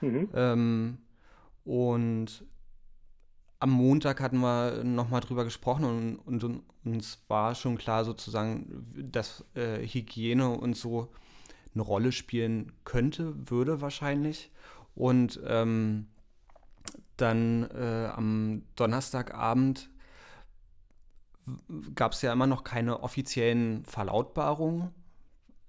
Mhm. 0.00 0.28
Ähm, 0.34 0.98
und 1.64 2.44
am 3.58 3.70
Montag 3.70 4.20
hatten 4.20 4.38
wir 4.38 4.84
nochmal 4.84 5.20
drüber 5.20 5.44
gesprochen 5.44 5.84
und, 5.84 6.16
und, 6.16 6.44
und, 6.44 6.62
uns 6.84 7.18
war 7.26 7.54
schon 7.54 7.78
klar 7.78 8.04
sozusagen, 8.04 8.84
dass 9.10 9.44
äh, 9.54 9.84
Hygiene 9.84 10.50
und 10.50 10.76
so 10.76 11.08
eine 11.74 11.82
Rolle 11.82 12.12
spielen 12.12 12.72
könnte, 12.84 13.34
würde 13.50 13.80
wahrscheinlich. 13.80 14.52
Und 14.94 15.40
ähm, 15.44 16.06
dann 17.16 17.68
äh, 17.70 18.08
am 18.14 18.62
Donnerstagabend 18.76 19.90
gab 21.94 22.12
es 22.12 22.22
ja 22.22 22.32
immer 22.32 22.46
noch 22.46 22.64
keine 22.64 23.02
offiziellen 23.02 23.84
Verlautbarungen, 23.84 24.90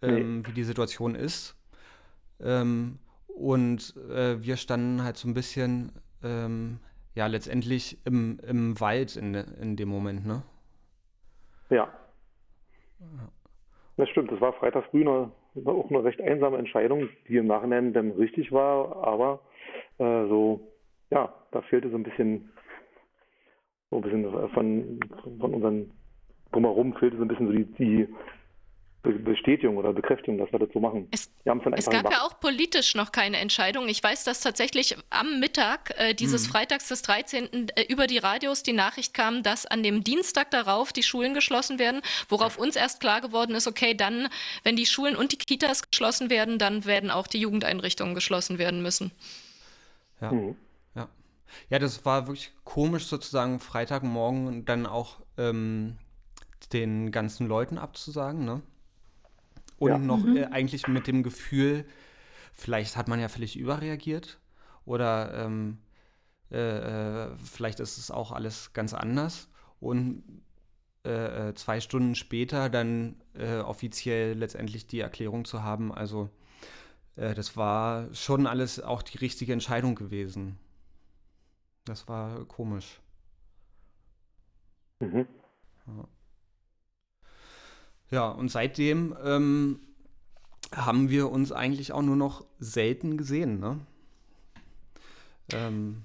ähm, 0.01 0.39
nee. 0.39 0.47
wie 0.47 0.53
die 0.53 0.63
Situation 0.63 1.15
ist. 1.15 1.55
Ähm, 2.39 2.99
und 3.27 3.95
äh, 4.09 4.41
wir 4.41 4.57
standen 4.57 5.03
halt 5.03 5.17
so 5.17 5.27
ein 5.27 5.33
bisschen 5.33 5.91
ähm, 6.23 6.79
ja 7.17 7.27
letztendlich 7.27 7.97
im, 8.05 8.39
im 8.47 8.79
Wald 8.79 9.15
in, 9.17 9.33
in 9.33 9.75
dem 9.75 9.89
Moment, 9.89 10.25
ne? 10.25 10.43
Ja. 11.69 11.89
Das 13.97 14.07
stimmt, 14.09 14.31
das 14.31 14.39
war 14.39 14.53
Freitag 14.53 14.85
früh 14.91 15.01
eine, 15.01 15.31
auch 15.65 15.89
eine 15.89 16.03
recht 16.03 16.21
einsame 16.21 16.57
Entscheidung, 16.57 17.09
die 17.27 17.37
im 17.37 17.47
Nachhinein 17.47 17.91
dann 17.91 18.11
richtig 18.11 18.51
war, 18.51 18.95
aber 19.03 19.41
äh, 19.97 20.27
so, 20.27 20.61
ja, 21.09 21.33
da 21.51 21.61
fehlte 21.63 21.89
so 21.89 21.97
ein 21.97 22.03
bisschen, 22.03 22.53
so 23.89 23.97
ein 23.97 24.03
bisschen 24.03 24.49
von, 24.51 24.99
von 25.39 25.53
unseren 25.55 25.91
drumherum 26.51 26.93
fehlte 26.93 27.17
so 27.17 27.23
ein 27.23 27.27
bisschen 27.27 27.47
so 27.47 27.53
die, 27.53 27.65
die 27.65 28.07
Bestätigung 29.13 29.77
oder 29.77 29.93
Bekräftigung, 29.93 30.37
dass 30.37 30.51
wir 30.51 30.59
das 30.59 30.69
so 30.73 30.79
machen. 30.79 31.07
Es, 31.11 31.29
es 31.43 31.85
gab 31.85 32.03
gemacht. 32.03 32.11
ja 32.11 32.21
auch 32.23 32.39
politisch 32.39 32.95
noch 32.95 33.11
keine 33.11 33.37
Entscheidung. 33.37 33.87
Ich 33.87 34.03
weiß, 34.03 34.23
dass 34.23 34.41
tatsächlich 34.41 34.97
am 35.09 35.39
Mittag 35.39 35.93
äh, 35.97 36.13
dieses 36.13 36.47
mhm. 36.47 36.51
Freitags 36.51 36.87
des 36.87 37.01
13. 37.03 37.69
Äh, 37.75 37.83
über 37.89 38.07
die 38.07 38.17
Radios 38.17 38.63
die 38.63 38.73
Nachricht 38.73 39.13
kam, 39.13 39.43
dass 39.43 39.65
an 39.65 39.83
dem 39.83 40.03
Dienstag 40.03 40.51
darauf 40.51 40.93
die 40.93 41.03
Schulen 41.03 41.33
geschlossen 41.33 41.79
werden, 41.79 42.01
worauf 42.29 42.57
uns 42.57 42.75
erst 42.75 42.99
klar 42.99 43.21
geworden 43.21 43.55
ist, 43.55 43.67
okay, 43.67 43.93
dann, 43.93 44.27
wenn 44.63 44.75
die 44.75 44.85
Schulen 44.85 45.15
und 45.15 45.31
die 45.31 45.37
Kitas 45.37 45.89
geschlossen 45.89 46.29
werden, 46.29 46.59
dann 46.59 46.85
werden 46.85 47.11
auch 47.11 47.27
die 47.27 47.39
Jugendeinrichtungen 47.39 48.15
geschlossen 48.15 48.57
werden 48.57 48.81
müssen. 48.81 49.11
Ja. 50.21 50.31
Mhm. 50.31 50.55
Ja. 50.95 51.07
ja, 51.69 51.79
das 51.79 52.05
war 52.05 52.27
wirklich 52.27 52.51
komisch, 52.63 53.05
sozusagen 53.05 53.59
Freitagmorgen 53.59 54.65
dann 54.65 54.85
auch 54.85 55.17
ähm, 55.37 55.97
den 56.73 57.11
ganzen 57.11 57.47
Leuten 57.47 57.77
abzusagen, 57.77 58.45
ne? 58.45 58.61
Und 59.79 59.89
ja. 59.89 59.97
noch 59.97 60.23
mhm. 60.23 60.37
äh, 60.37 60.45
eigentlich 60.45 60.87
mit 60.87 61.07
dem 61.07 61.23
Gefühl, 61.23 61.85
vielleicht 62.53 62.97
hat 62.97 63.07
man 63.07 63.19
ja 63.19 63.29
völlig 63.29 63.57
überreagiert 63.57 64.39
oder 64.85 65.33
ähm, 65.45 65.77
äh, 66.51 66.57
äh, 67.25 67.37
vielleicht 67.37 67.79
ist 67.79 67.97
es 67.97 68.09
auch 68.09 68.31
alles 68.31 68.73
ganz 68.73 68.93
anders 68.93 69.49
und 69.79 70.23
äh, 71.05 71.49
äh 71.49 71.53
zwei 71.55 71.79
Stunden 71.79 72.15
später 72.15 72.69
dann 72.69 73.21
äh, 73.33 73.57
offiziell 73.57 74.33
letztendlich 74.33 74.87
die 74.87 74.99
Erklärung 74.99 75.45
zu 75.45 75.63
haben, 75.63 75.93
also 75.93 76.29
das 77.19 77.57
war 77.57 78.13
schon 78.13 78.45
alles 78.45 78.79
auch 78.79 79.01
die 79.01 79.17
richtige 79.17 79.51
Entscheidung 79.51 79.95
gewesen. 79.95 80.59
Das 81.83 82.07
war 82.07 82.45
komisch. 82.45 83.01
Mhm. 84.99 85.27
Ja. 85.87 86.07
Ja, 88.09 88.27
und 88.29 88.49
seitdem 88.49 89.15
ähm, 89.23 89.79
haben 90.75 91.09
wir 91.09 91.29
uns 91.29 91.51
eigentlich 91.51 91.91
auch 91.91 92.01
nur 92.01 92.15
noch 92.15 92.45
selten 92.59 93.17
gesehen, 93.17 93.59
ne? 93.59 93.79
Ähm. 95.53 96.03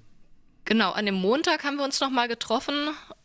Genau, 0.65 0.91
an 0.91 1.05
dem 1.05 1.15
Montag 1.15 1.65
haben 1.65 1.75
wir 1.75 1.83
uns 1.83 1.99
nochmal 1.99 2.29
getroffen, 2.29 2.75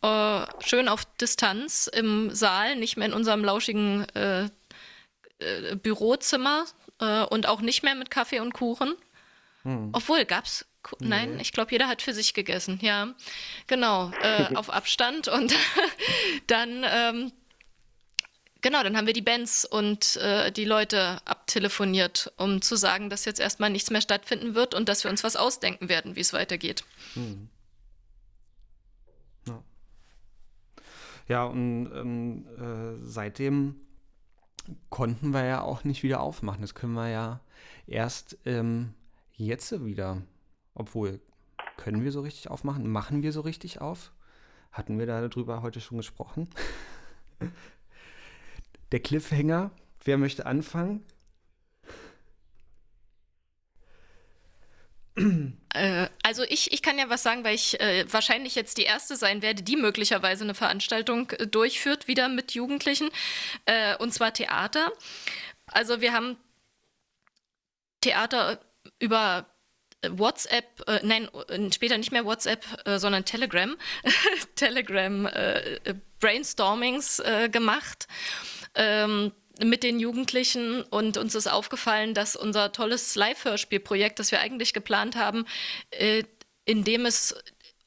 äh, 0.01 0.45
schön 0.59 0.89
auf 0.89 1.05
Distanz 1.21 1.87
im 1.87 2.35
Saal, 2.35 2.75
nicht 2.75 2.97
mehr 2.97 3.07
in 3.07 3.13
unserem 3.13 3.45
lauschigen 3.45 4.03
äh, 4.09 4.49
äh, 5.39 5.75
Bürozimmer 5.77 6.65
äh, 6.99 7.23
und 7.23 7.47
auch 7.47 7.61
nicht 7.61 7.81
mehr 7.81 7.95
mit 7.95 8.11
Kaffee 8.11 8.41
und 8.41 8.53
Kuchen. 8.53 8.93
Hm. 9.63 9.89
Obwohl, 9.93 10.25
gab's 10.25 10.65
Nein, 10.99 11.35
nee. 11.35 11.41
ich 11.41 11.51
glaube, 11.51 11.71
jeder 11.71 11.87
hat 11.87 12.01
für 12.01 12.13
sich 12.13 12.33
gegessen, 12.33 12.79
ja. 12.81 13.13
Genau, 13.67 14.11
äh, 14.21 14.45
auf 14.55 14.69
Abstand. 14.69 15.27
Und 15.27 15.53
dann 16.47 16.85
ähm, 16.89 17.31
Genau, 18.61 18.83
dann 18.83 18.97
haben 18.97 19.07
wir 19.07 19.13
die 19.13 19.21
Bands 19.21 19.63
und 19.63 20.17
äh, 20.17 20.51
die 20.51 20.65
Leute 20.65 21.25
abtelefoniert, 21.25 22.33
um 22.35 22.61
zu 22.61 22.75
sagen, 22.75 23.09
dass 23.09 23.23
jetzt 23.23 23.39
erstmal 23.39 23.69
nichts 23.69 23.89
mehr 23.89 24.01
stattfinden 24.01 24.53
wird 24.53 24.73
und 24.73 24.89
dass 24.89 25.03
wir 25.03 25.11
uns 25.11 25.23
was 25.23 25.37
ausdenken 25.37 25.87
werden, 25.87 26.17
wie 26.17 26.19
es 26.19 26.33
weitergeht. 26.33 26.83
Hm. 27.13 27.47
Ja. 29.47 29.63
ja, 31.29 31.43
und 31.45 31.89
ähm, 31.93 32.45
äh, 32.57 33.05
seitdem 33.05 33.75
konnten 34.89 35.31
wir 35.31 35.45
ja 35.45 35.61
auch 35.61 35.85
nicht 35.85 36.03
wieder 36.03 36.19
aufmachen. 36.19 36.61
Das 36.61 36.75
können 36.75 36.93
wir 36.93 37.09
ja 37.09 37.39
erst 37.87 38.37
ähm, 38.45 38.93
jetzt 39.35 39.85
wieder. 39.85 40.21
Obwohl, 40.73 41.21
können 41.77 42.03
wir 42.03 42.11
so 42.11 42.21
richtig 42.21 42.49
aufmachen? 42.49 42.89
Machen 42.89 43.23
wir 43.23 43.31
so 43.31 43.39
richtig 43.41 43.79
auf? 43.79 44.11
Hatten 44.73 44.99
wir 44.99 45.05
darüber 45.05 45.61
heute 45.61 45.79
schon 45.79 45.97
gesprochen? 45.97 46.49
Der 48.91 48.99
Cliffhanger. 48.99 49.71
Wer 50.03 50.17
möchte 50.17 50.45
anfangen? 50.45 51.05
Äh, 55.73 56.07
also 56.23 56.43
ich, 56.43 56.71
ich 56.71 56.81
kann 56.81 56.97
ja 56.97 57.09
was 57.09 57.23
sagen, 57.23 57.43
weil 57.43 57.55
ich 57.55 57.79
äh, 57.79 58.05
wahrscheinlich 58.11 58.55
jetzt 58.55 58.77
die 58.77 58.83
Erste 58.83 59.15
sein 59.15 59.41
werde, 59.41 59.63
die 59.63 59.75
möglicherweise 59.75 60.43
eine 60.43 60.55
Veranstaltung 60.55 61.29
äh, 61.31 61.47
durchführt, 61.47 62.07
wieder 62.07 62.29
mit 62.29 62.53
Jugendlichen, 62.53 63.09
äh, 63.65 63.95
und 63.97 64.13
zwar 64.13 64.33
Theater. 64.33 64.91
Also 65.67 66.01
wir 66.01 66.13
haben 66.13 66.37
Theater 68.01 68.61
über 68.99 69.45
WhatsApp, 70.07 70.87
äh, 70.87 71.01
nein, 71.03 71.29
später 71.73 71.97
nicht 71.97 72.11
mehr 72.11 72.25
WhatsApp, 72.25 72.65
äh, 72.85 72.97
sondern 72.99 73.25
Telegram, 73.25 73.75
Telegram 74.55 75.25
äh, 75.25 75.95
Brainstormings 76.19 77.19
äh, 77.19 77.49
gemacht. 77.49 78.07
Ähm, 78.75 79.31
mit 79.61 79.83
den 79.83 79.99
Jugendlichen 79.99 80.83
und 80.83 81.17
uns 81.17 81.35
ist 81.35 81.47
aufgefallen, 81.47 82.13
dass 82.13 82.35
unser 82.35 82.71
tolles 82.71 83.15
Live-Hörspielprojekt, 83.15 84.19
das 84.19 84.31
wir 84.31 84.39
eigentlich 84.39 84.73
geplant 84.73 85.15
haben, 85.15 85.45
äh, 85.91 86.23
in 86.65 86.83
dem 86.83 87.05
es 87.05 87.35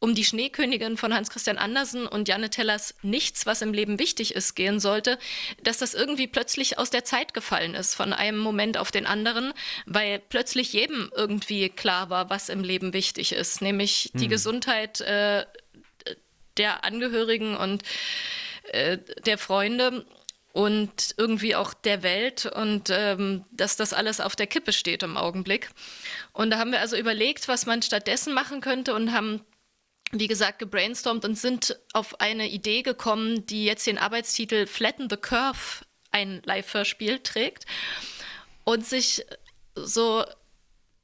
um 0.02 0.16
die 0.16 0.24
Schneekönigin 0.24 0.96
von 0.96 1.14
Hans 1.14 1.30
Christian 1.30 1.58
Andersen 1.58 2.08
und 2.08 2.26
Janne 2.26 2.50
Tellers 2.50 2.96
Nichts, 3.02 3.46
was 3.46 3.62
im 3.62 3.72
Leben 3.72 4.00
wichtig 4.00 4.34
ist, 4.34 4.56
gehen 4.56 4.80
sollte, 4.80 5.16
dass 5.62 5.78
das 5.78 5.94
irgendwie 5.94 6.26
plötzlich 6.26 6.76
aus 6.76 6.90
der 6.90 7.04
Zeit 7.04 7.34
gefallen 7.34 7.74
ist, 7.74 7.94
von 7.94 8.12
einem 8.12 8.38
Moment 8.38 8.76
auf 8.76 8.90
den 8.90 9.06
anderen, 9.06 9.52
weil 9.86 10.18
plötzlich 10.18 10.72
jedem 10.72 11.12
irgendwie 11.14 11.68
klar 11.68 12.10
war, 12.10 12.30
was 12.30 12.48
im 12.48 12.64
Leben 12.64 12.92
wichtig 12.92 13.30
ist, 13.30 13.62
nämlich 13.62 14.10
hm. 14.12 14.20
die 14.20 14.28
Gesundheit 14.28 15.00
äh, 15.02 15.46
der 16.56 16.84
Angehörigen 16.84 17.56
und 17.56 17.84
äh, 18.72 18.98
der 19.24 19.38
Freunde 19.38 20.04
und 20.52 21.14
irgendwie 21.16 21.54
auch 21.54 21.74
der 21.74 22.02
Welt 22.02 22.46
und 22.46 22.90
ähm, 22.90 23.44
dass 23.50 23.76
das 23.76 23.92
alles 23.92 24.20
auf 24.20 24.36
der 24.36 24.46
Kippe 24.46 24.72
steht 24.72 25.02
im 25.02 25.16
Augenblick. 25.16 25.70
Und 26.32 26.50
da 26.50 26.58
haben 26.58 26.72
wir 26.72 26.80
also 26.80 26.96
überlegt, 26.96 27.48
was 27.48 27.66
man 27.66 27.82
stattdessen 27.82 28.34
machen 28.34 28.60
könnte 28.60 28.94
und 28.94 29.12
haben 29.12 29.44
wie 30.14 30.28
gesagt, 30.28 30.58
gebrainstormt 30.58 31.24
und 31.24 31.38
sind 31.38 31.78
auf 31.94 32.20
eine 32.20 32.50
Idee 32.50 32.82
gekommen, 32.82 33.46
die 33.46 33.64
jetzt 33.64 33.86
den 33.86 33.96
Arbeitstitel 33.96 34.66
Flatten 34.66 35.08
the 35.08 35.16
Curve, 35.16 35.86
ein 36.10 36.42
Live-Hörspiel, 36.44 37.20
trägt 37.20 37.64
und 38.64 38.86
sich 38.86 39.24
so 39.74 40.22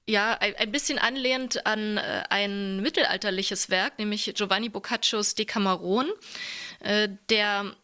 ja, 0.07 0.39
ein, 0.39 0.73
bisschen 0.73 0.99
anlehnt 0.99 1.67
an 1.67 1.97
äh, 1.99 2.25
ein 2.31 2.81
mittelalterliches 2.81 3.71
Werk, 3.71 3.99
nämlich 3.99 4.33
Giovanni 4.35 4.69
Boccaccios 4.69 5.35
Decameron, 5.35 6.11
äh, 6.81 7.09
der 7.29 7.75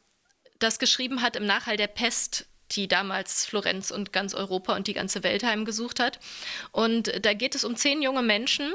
das 0.58 0.78
geschrieben 0.78 1.22
hat 1.22 1.36
im 1.36 1.46
Nachhall 1.46 1.76
der 1.76 1.88
Pest, 1.88 2.46
die 2.72 2.88
damals 2.88 3.46
Florenz 3.46 3.90
und 3.90 4.12
ganz 4.12 4.34
Europa 4.34 4.74
und 4.74 4.86
die 4.86 4.94
ganze 4.94 5.22
Welt 5.22 5.44
heimgesucht 5.44 6.00
hat. 6.00 6.18
Und 6.72 7.24
da 7.24 7.34
geht 7.34 7.54
es 7.54 7.64
um 7.64 7.76
zehn 7.76 8.02
junge 8.02 8.22
Menschen, 8.22 8.72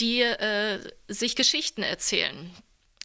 die 0.00 0.20
äh, 0.20 0.78
sich 1.08 1.34
Geschichten 1.34 1.82
erzählen 1.82 2.50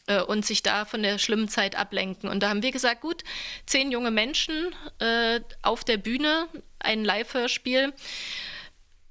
äh, 0.06 0.20
und 0.20 0.44
sich 0.44 0.62
da 0.62 0.84
von 0.84 1.02
der 1.02 1.18
schlimmen 1.18 1.48
Zeit 1.48 1.76
ablenken. 1.76 2.28
Und 2.28 2.42
da 2.42 2.48
haben 2.48 2.62
wir 2.62 2.72
gesagt, 2.72 3.00
gut, 3.00 3.24
zehn 3.66 3.90
junge 3.90 4.10
Menschen 4.10 4.74
äh, 4.98 5.40
auf 5.62 5.84
der 5.84 5.96
Bühne, 5.96 6.48
ein 6.78 7.04
Live-Hörspiel 7.04 7.92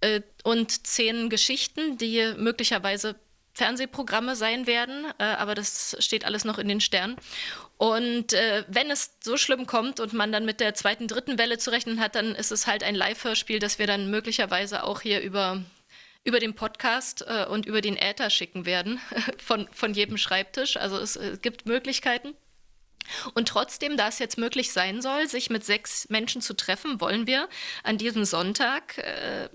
äh, 0.02 0.22
und 0.44 0.86
zehn 0.86 1.30
Geschichten, 1.30 1.98
die 1.98 2.34
möglicherweise 2.38 3.16
Fernsehprogramme 3.54 4.36
sein 4.36 4.68
werden, 4.68 5.06
äh, 5.20 5.24
aber 5.24 5.56
das 5.56 5.96
steht 6.00 6.26
alles 6.26 6.44
noch 6.44 6.58
in 6.58 6.68
den 6.68 6.82
Sternen. 6.82 7.18
Und 7.78 8.34
äh, 8.34 8.66
wenn 8.68 8.90
es 8.90 9.18
so 9.24 9.38
schlimm 9.38 9.68
kommt 9.68 10.00
und 10.00 10.14
man 10.14 10.32
dann 10.32 10.46
mit 10.46 10.60
der 10.60 10.74
zweiten, 10.74 11.08
dritten 11.08 11.38
Welle 11.38 11.58
zu 11.58 11.72
rechnen 11.72 12.00
hat, 12.00 12.16
dann 12.16 12.34
ist 12.36 12.52
es 12.52 12.68
halt 12.68 12.84
ein 12.84 12.96
Live-Hörspiel, 12.96 13.60
das 13.60 13.78
wir 13.78 13.88
dann 13.88 14.10
möglicherweise 14.10 14.84
auch 14.84 15.02
hier 15.02 15.22
über 15.22 15.64
über 16.26 16.40
den 16.40 16.56
Podcast 16.56 17.26
äh, 17.28 17.46
und 17.46 17.66
über 17.66 17.82
den 17.82 17.98
Äther 17.98 18.30
schicken 18.30 18.66
werden 18.66 19.02
von, 19.38 19.68
von 19.74 19.94
jedem 19.94 20.18
Schreibtisch. 20.18 20.78
Also 20.78 20.98
es, 20.98 21.16
es 21.16 21.42
gibt 21.42 21.66
Möglichkeiten. 21.66 22.34
Und 23.34 23.50
trotzdem, 23.50 23.98
da 23.98 24.08
es 24.08 24.20
jetzt 24.20 24.38
möglich 24.38 24.72
sein 24.72 25.02
soll, 25.02 25.28
sich 25.28 25.50
mit 25.50 25.66
sechs 25.66 26.08
Menschen 26.10 26.42
zu 26.42 26.54
treffen, 26.54 27.02
wollen 27.02 27.28
wir 27.28 27.50
an 27.84 27.98
diesem 27.98 28.24
Sonntag 28.24 28.98
äh, 29.00 29.50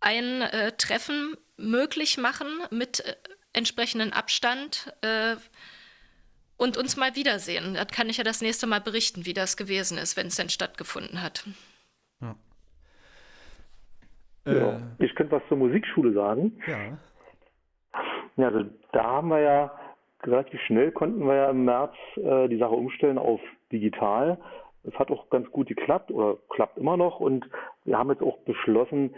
ein 0.00 0.42
äh, 0.42 0.72
Treffen 0.72 1.36
möglich 1.56 2.18
machen 2.18 2.46
mit 2.70 3.00
äh, 3.00 3.14
entsprechendem 3.52 4.12
Abstand 4.12 4.92
äh, 5.02 5.36
und 6.56 6.76
uns 6.76 6.96
mal 6.96 7.16
wiedersehen. 7.16 7.74
Da 7.74 7.84
kann 7.84 8.08
ich 8.08 8.18
ja 8.18 8.24
das 8.24 8.42
nächste 8.42 8.66
Mal 8.66 8.80
berichten, 8.80 9.26
wie 9.26 9.34
das 9.34 9.56
gewesen 9.56 9.98
ist, 9.98 10.16
wenn 10.16 10.28
es 10.28 10.36
denn 10.36 10.48
stattgefunden 10.48 11.22
hat. 11.22 11.44
Ja. 12.20 12.34
Ja, 14.46 14.76
äh, 14.76 14.80
ich 14.98 15.14
könnte 15.14 15.32
was 15.32 15.42
zur 15.48 15.56
Musikschule 15.56 16.12
sagen. 16.12 16.60
Ja. 16.66 16.98
Ja, 18.36 18.48
also 18.48 18.64
da 18.92 19.04
haben 19.04 19.28
wir 19.28 19.40
ja 19.40 19.80
relativ 20.26 20.60
schnell 20.62 20.90
konnten 20.92 21.24
wir 21.26 21.34
ja 21.34 21.50
im 21.50 21.64
März 21.64 21.94
äh, 22.16 22.48
die 22.48 22.58
Sache 22.58 22.74
umstellen 22.74 23.18
auf 23.18 23.40
digital. 23.72 24.38
Es 24.82 24.94
hat 24.94 25.10
auch 25.10 25.30
ganz 25.30 25.50
gut 25.50 25.68
geklappt 25.68 26.10
oder 26.10 26.38
klappt 26.50 26.78
immer 26.78 26.96
noch 26.96 27.20
und 27.20 27.48
wir 27.84 27.98
haben 27.98 28.10
jetzt 28.10 28.22
auch 28.22 28.38
beschlossen, 28.38 29.14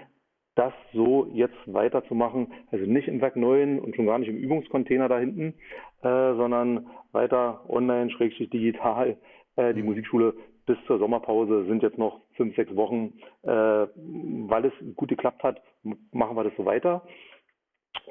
das 0.57 0.73
so 0.93 1.29
jetzt 1.33 1.57
weiterzumachen. 1.67 2.53
Also 2.73 2.85
nicht 2.87 3.09
im 3.09 3.21
Werk 3.21 3.37
9 3.37 3.79
und 3.79 3.95
schon 3.95 4.07
gar 4.07 4.19
nicht 4.19 4.29
im 4.29 4.39
Übungscontainer 4.39 5.09
da 5.09 5.19
hinten, 5.19 5.55
äh, 6.03 6.35
sondern 6.35 6.89
weiter 7.13 7.65
online, 7.69 8.11
schrägstrich 8.11 8.51
digital, 8.51 9.17
äh, 9.57 9.75
die 9.75 9.83
mhm. 9.83 9.91
Musikschule 9.91 10.35
bis 10.65 10.79
zur 10.87 10.99
Sommerpause 10.99 11.65
sind 11.67 11.83
jetzt 11.83 11.99
noch 11.99 12.21
fünf, 12.35 12.57
sechs 12.57 12.75
Wochen. 12.75 13.13
Äh, 13.43 13.49
weil 13.49 14.65
es 14.65 14.73
gut 14.97 15.11
geklappt 15.11 15.43
hat, 15.45 15.63
machen 16.11 16.37
wir 16.37 16.45
das 16.45 16.57
so 16.57 16.65
weiter. 16.65 17.07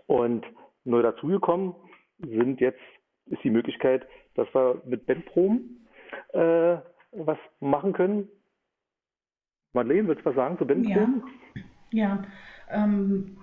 Und 0.06 0.46
neu 0.86 1.02
dazugekommen 1.02 1.76
sind 2.20 2.62
jetzt, 2.62 2.80
ist 3.26 3.44
die 3.44 3.50
Möglichkeit, 3.50 4.08
dass 4.36 4.48
wir 4.54 4.82
mit 4.86 5.06
Bandproben 5.06 5.88
äh, 6.34 6.78
was 7.12 7.38
machen 7.60 7.94
können. 7.94 8.30
Marlene, 9.74 10.08
willst 10.08 10.22
du 10.22 10.30
was 10.30 10.36
sagen 10.36 10.58
zu 10.58 10.66
Bandproben? 10.66 11.24
Ja, 11.56 11.62
ja 11.92 12.24
ähm, 12.70 13.38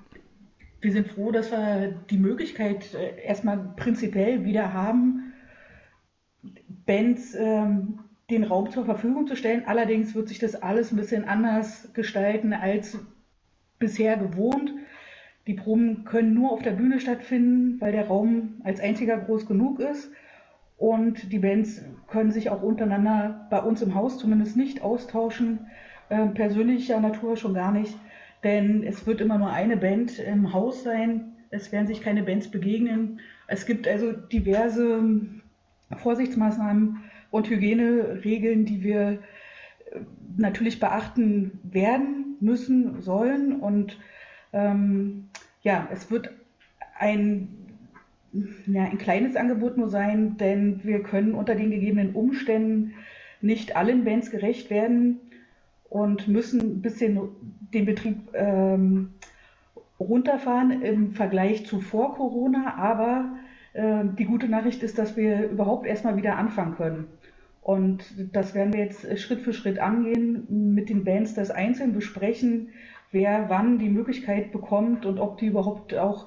wir 0.83 0.93
sind 0.93 1.09
froh, 1.09 1.31
dass 1.31 1.51
wir 1.53 1.95
die 2.11 2.19
Möglichkeit 2.19 2.93
äh, 2.95 3.25
erstmal 3.25 3.59
prinzipiell 3.77 4.45
wieder 4.45 4.73
haben, 4.73 5.33
Bands 6.85 7.35
ähm, 7.39 8.01
den 8.31 8.45
Raum 8.45 8.71
zur 8.71 8.85
Verfügung 8.85 9.27
zu 9.27 9.37
stellen. 9.37 9.63
Allerdings 9.67 10.15
wird 10.15 10.29
sich 10.29 10.41
das 10.41 10.57
alles 10.57 10.91
ein 10.91 10.97
bisschen 10.97 11.25
anders 11.25 11.93
gestalten 11.95 12.53
als 12.53 12.99
bisher 13.79 14.17
gewohnt. 14.17 14.73
Die 15.47 15.55
Proben 15.55 16.05
können 16.05 16.35
nur 16.35 16.53
auf 16.53 16.63
der 16.63 16.73
Bühne 16.73 16.99
stattfinden, 16.99 17.81
weil 17.81 17.93
der 17.93 18.09
Raum 18.09 18.61
als 18.65 18.81
einziger 18.81 19.19
groß 19.19 19.47
genug 19.47 19.79
ist. 19.81 20.11
Und 20.79 21.33
die 21.33 21.39
Bands 21.39 21.85
können 22.09 22.33
sich 22.33 22.51
auch 22.51 22.63
untereinander 22.63 23.47
bei 23.51 23.61
uns 23.61 23.83
im 23.83 23.95
Haus 23.95 24.19
zumindest 24.19 24.57
nicht 24.57 24.83
austauschen, 24.83 25.67
äh, 26.09 26.27
persönlicher 26.27 26.99
Natur 26.99 27.37
schon 27.37 27.55
gar 27.55 27.71
nicht, 27.71 27.97
denn 28.45 28.83
es 28.85 29.07
wird 29.07 29.21
immer 29.21 29.39
nur 29.39 29.51
eine 29.51 29.77
Band 29.77 30.19
im 30.19 30.53
Haus 30.53 30.83
sein. 30.83 31.33
Es 31.51 31.73
werden 31.73 31.87
sich 31.87 32.01
keine 32.01 32.23
Bands 32.23 32.49
begegnen. 32.49 33.21
Es 33.47 33.67
gibt 33.67 33.87
also 33.87 34.13
diverse 34.13 35.03
Vorsichtsmaßnahmen, 35.97 37.03
und 37.33 37.49
Hygieneregeln, 37.49 38.65
die 38.65 38.85
wir 38.85 39.19
äh, 39.91 40.01
natürlich 40.37 40.79
beachten 40.79 41.59
werden, 41.65 42.37
müssen, 42.39 43.01
sollen. 43.03 43.59
Und 43.59 43.99
ähm, 44.53 45.29
ja, 45.63 45.89
es 45.93 46.11
wird 46.11 46.31
ein, 46.97 47.49
ja, 48.67 48.85
ein 48.85 48.99
kleines 48.99 49.35
Angebot 49.35 49.77
nur 49.77 49.89
sein, 49.89 50.37
denn 50.37 50.85
wir 50.85 51.03
können 51.03 51.35
unter 51.35 51.57
den 51.57 51.71
gegebenen 51.71 52.15
Umständen 52.15 52.95
nicht 53.41 53.75
allen 53.75 54.05
Bands 54.05 54.31
gerecht 54.31 54.71
werden 54.71 55.19
und 55.89 56.29
müssen 56.29 56.61
ein 56.61 56.83
bisschen 56.83 57.19
den 57.73 57.87
Betrieb 57.87 58.17
ähm, 58.35 59.15
runterfahren 59.99 60.83
im 60.83 61.13
Vergleich 61.13 61.67
zu 61.67 61.81
vor 61.81 62.15
Corona. 62.15 62.75
Aber 62.77 63.37
äh, 63.73 64.05
die 64.19 64.25
gute 64.25 64.49
Nachricht 64.49 64.83
ist, 64.83 64.99
dass 64.99 65.17
wir 65.17 65.49
überhaupt 65.49 65.87
erstmal 65.87 66.17
wieder 66.17 66.37
anfangen 66.37 66.77
können. 66.77 67.07
Und 67.63 68.05
das 68.33 68.55
werden 68.55 68.73
wir 68.73 68.81
jetzt 68.81 69.19
Schritt 69.21 69.41
für 69.41 69.53
Schritt 69.53 69.79
angehen, 69.79 70.75
mit 70.75 70.89
den 70.89 71.05
Bands 71.05 71.35
das 71.35 71.51
einzeln 71.51 71.93
besprechen, 71.93 72.71
wer 73.13 73.49
wann 73.49 73.79
die 73.79 73.89
Möglichkeit 73.89 74.51
bekommt 74.51 75.07
und 75.07 75.21
ob 75.21 75.39
die 75.39 75.47
überhaupt 75.47 75.95
auch 75.95 76.27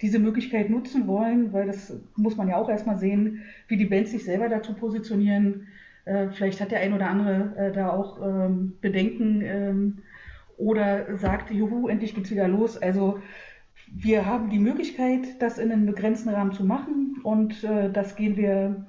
diese 0.00 0.18
Möglichkeit 0.18 0.70
nutzen 0.70 1.06
wollen, 1.06 1.52
weil 1.52 1.68
das 1.68 1.96
muss 2.16 2.36
man 2.36 2.48
ja 2.48 2.56
auch 2.56 2.68
erstmal 2.68 2.98
sehen, 2.98 3.42
wie 3.68 3.76
die 3.76 3.84
Bands 3.84 4.10
sich 4.10 4.24
selber 4.24 4.48
dazu 4.48 4.74
positionieren. 4.74 5.68
Äh, 6.04 6.30
vielleicht 6.30 6.60
hat 6.60 6.72
der 6.72 6.80
ein 6.80 6.92
oder 6.92 7.08
andere 7.08 7.54
äh, 7.56 7.72
da 7.72 7.90
auch 7.90 8.20
ähm, 8.20 8.72
Bedenken 8.80 9.42
ähm, 9.42 9.98
oder 10.56 11.16
sagt, 11.18 11.50
juhu, 11.50 11.88
endlich 11.88 12.14
geht's 12.14 12.30
wieder 12.30 12.48
los. 12.48 12.76
Also 12.76 13.20
wir 13.90 14.26
haben 14.26 14.50
die 14.50 14.58
Möglichkeit, 14.58 15.40
das 15.40 15.58
in 15.58 15.72
einem 15.72 15.86
begrenzten 15.86 16.30
Rahmen 16.30 16.52
zu 16.52 16.64
machen 16.64 17.20
und 17.22 17.62
äh, 17.64 17.90
das 17.90 18.16
gehen 18.16 18.36
wir 18.36 18.86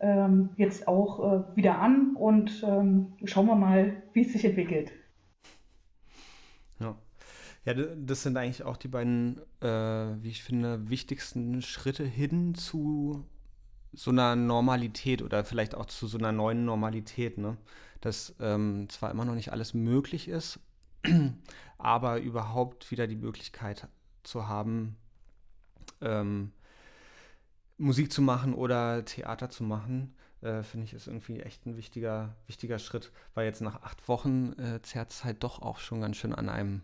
ähm, 0.00 0.50
jetzt 0.56 0.88
auch 0.88 1.52
äh, 1.52 1.56
wieder 1.56 1.78
an 1.78 2.16
und 2.16 2.64
ähm, 2.66 3.12
schauen 3.24 3.46
wir 3.46 3.54
mal, 3.54 4.02
wie 4.12 4.22
es 4.22 4.32
sich 4.32 4.44
entwickelt. 4.44 4.92
Ja. 6.80 6.96
Ja, 7.64 7.74
das 7.74 8.24
sind 8.24 8.36
eigentlich 8.36 8.64
auch 8.64 8.76
die 8.76 8.88
beiden, 8.88 9.40
äh, 9.60 9.66
wie 9.66 10.30
ich 10.30 10.42
finde, 10.42 10.90
wichtigsten 10.90 11.62
Schritte 11.62 12.04
hin 12.04 12.56
zu 12.56 13.24
so 13.92 14.10
einer 14.10 14.34
Normalität 14.34 15.22
oder 15.22 15.44
vielleicht 15.44 15.76
auch 15.76 15.86
zu 15.86 16.08
so 16.08 16.18
einer 16.18 16.32
neuen 16.32 16.64
Normalität, 16.64 17.38
ne? 17.38 17.56
Dass 18.00 18.34
ähm, 18.40 18.88
zwar 18.88 19.12
immer 19.12 19.24
noch 19.24 19.36
nicht 19.36 19.52
alles 19.52 19.74
möglich 19.74 20.26
ist, 20.26 20.58
aber 21.78 22.20
überhaupt 22.20 22.90
wieder 22.90 23.06
die 23.06 23.16
Möglichkeit 23.16 23.88
zu 24.22 24.48
haben, 24.48 24.96
ähm, 26.00 26.52
Musik 27.78 28.12
zu 28.12 28.22
machen 28.22 28.54
oder 28.54 29.04
Theater 29.04 29.50
zu 29.50 29.64
machen, 29.64 30.14
äh, 30.40 30.62
finde 30.62 30.86
ich, 30.86 30.94
ist 30.94 31.06
irgendwie 31.06 31.40
echt 31.40 31.66
ein 31.66 31.76
wichtiger, 31.76 32.36
wichtiger 32.46 32.78
Schritt, 32.78 33.10
weil 33.34 33.46
jetzt 33.46 33.60
nach 33.60 33.82
acht 33.82 34.08
Wochen 34.08 34.52
äh, 34.58 34.80
zerrt 34.82 35.10
es 35.10 35.24
halt 35.24 35.42
doch 35.42 35.62
auch 35.62 35.78
schon 35.78 36.00
ganz 36.00 36.16
schön 36.16 36.34
an 36.34 36.48
einem, 36.48 36.82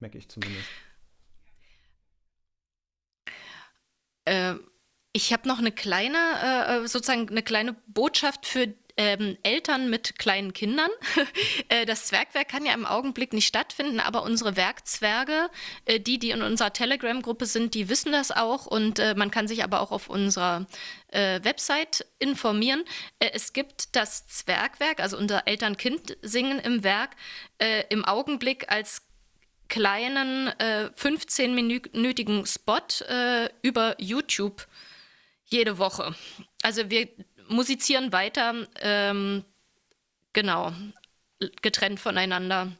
merke 0.00 0.18
ich 0.18 0.28
zumindest. 0.28 0.68
Ähm, 4.26 4.60
ich 5.12 5.32
habe 5.32 5.48
noch 5.48 5.58
eine 5.58 5.72
kleine, 5.72 6.18
äh, 6.42 6.76
äh, 6.76 6.86
sozusagen 6.86 7.28
eine 7.28 7.42
kleine 7.42 7.74
Botschaft 7.86 8.46
für 8.46 8.74
ähm, 8.98 9.38
Eltern 9.44 9.88
mit 9.88 10.18
kleinen 10.18 10.52
Kindern. 10.52 10.90
äh, 11.68 11.86
das 11.86 12.08
Zwergwerk 12.08 12.48
kann 12.48 12.66
ja 12.66 12.74
im 12.74 12.84
Augenblick 12.84 13.32
nicht 13.32 13.46
stattfinden, 13.46 14.00
aber 14.00 14.24
unsere 14.24 14.56
Werkzwerge, 14.56 15.48
äh, 15.86 16.00
die, 16.00 16.18
die 16.18 16.30
in 16.30 16.42
unserer 16.42 16.72
Telegram-Gruppe 16.72 17.46
sind, 17.46 17.74
die 17.74 17.88
wissen 17.88 18.12
das 18.12 18.32
auch 18.32 18.66
und 18.66 18.98
äh, 18.98 19.14
man 19.14 19.30
kann 19.30 19.46
sich 19.46 19.62
aber 19.62 19.80
auch 19.80 19.92
auf 19.92 20.10
unserer 20.10 20.66
äh, 21.12 21.42
Website 21.44 22.04
informieren. 22.18 22.84
Äh, 23.20 23.30
es 23.32 23.52
gibt 23.52 23.94
das 23.94 24.26
Zwergwerk, 24.26 25.00
also 25.00 25.16
unser 25.16 25.46
Eltern-Kind-Singen 25.46 26.58
im 26.58 26.82
Werk, 26.82 27.10
äh, 27.58 27.84
im 27.90 28.04
Augenblick 28.04 28.70
als 28.70 29.02
kleinen 29.68 30.48
15-minütigen 30.48 32.46
Spot 32.46 32.80
über 33.60 33.96
YouTube 33.98 34.66
jede 35.44 35.76
Woche. 35.76 36.14
Also 36.62 36.88
wir 36.88 37.06
musizieren 37.48 38.12
weiter, 38.12 38.54
ähm, 38.80 39.44
genau, 40.32 40.72
getrennt 41.62 42.00
voneinander, 42.00 42.72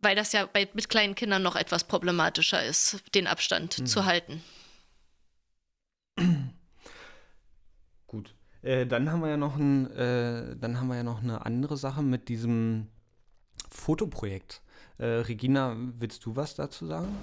weil 0.00 0.16
das 0.16 0.32
ja 0.32 0.46
bei, 0.46 0.68
mit 0.74 0.88
kleinen 0.88 1.14
Kindern 1.14 1.42
noch 1.42 1.56
etwas 1.56 1.84
problematischer 1.84 2.64
ist, 2.64 3.02
den 3.14 3.26
Abstand 3.26 3.78
mhm. 3.78 3.86
zu 3.86 4.04
halten. 4.04 4.42
Gut. 8.06 8.34
Äh, 8.62 8.86
dann 8.86 9.10
haben 9.10 9.20
wir 9.20 9.28
ja 9.28 9.36
noch 9.36 9.56
ein, 9.56 9.90
äh, 9.92 10.56
dann 10.56 10.80
haben 10.80 10.88
wir 10.88 10.96
ja 10.96 11.02
noch 11.02 11.22
eine 11.22 11.44
andere 11.44 11.76
Sache 11.76 12.02
mit 12.02 12.28
diesem 12.28 12.88
Fotoprojekt. 13.70 14.62
Äh, 14.98 15.04
Regina, 15.06 15.76
willst 15.76 16.24
du 16.24 16.36
was 16.36 16.54
dazu 16.54 16.86
sagen? 16.86 17.14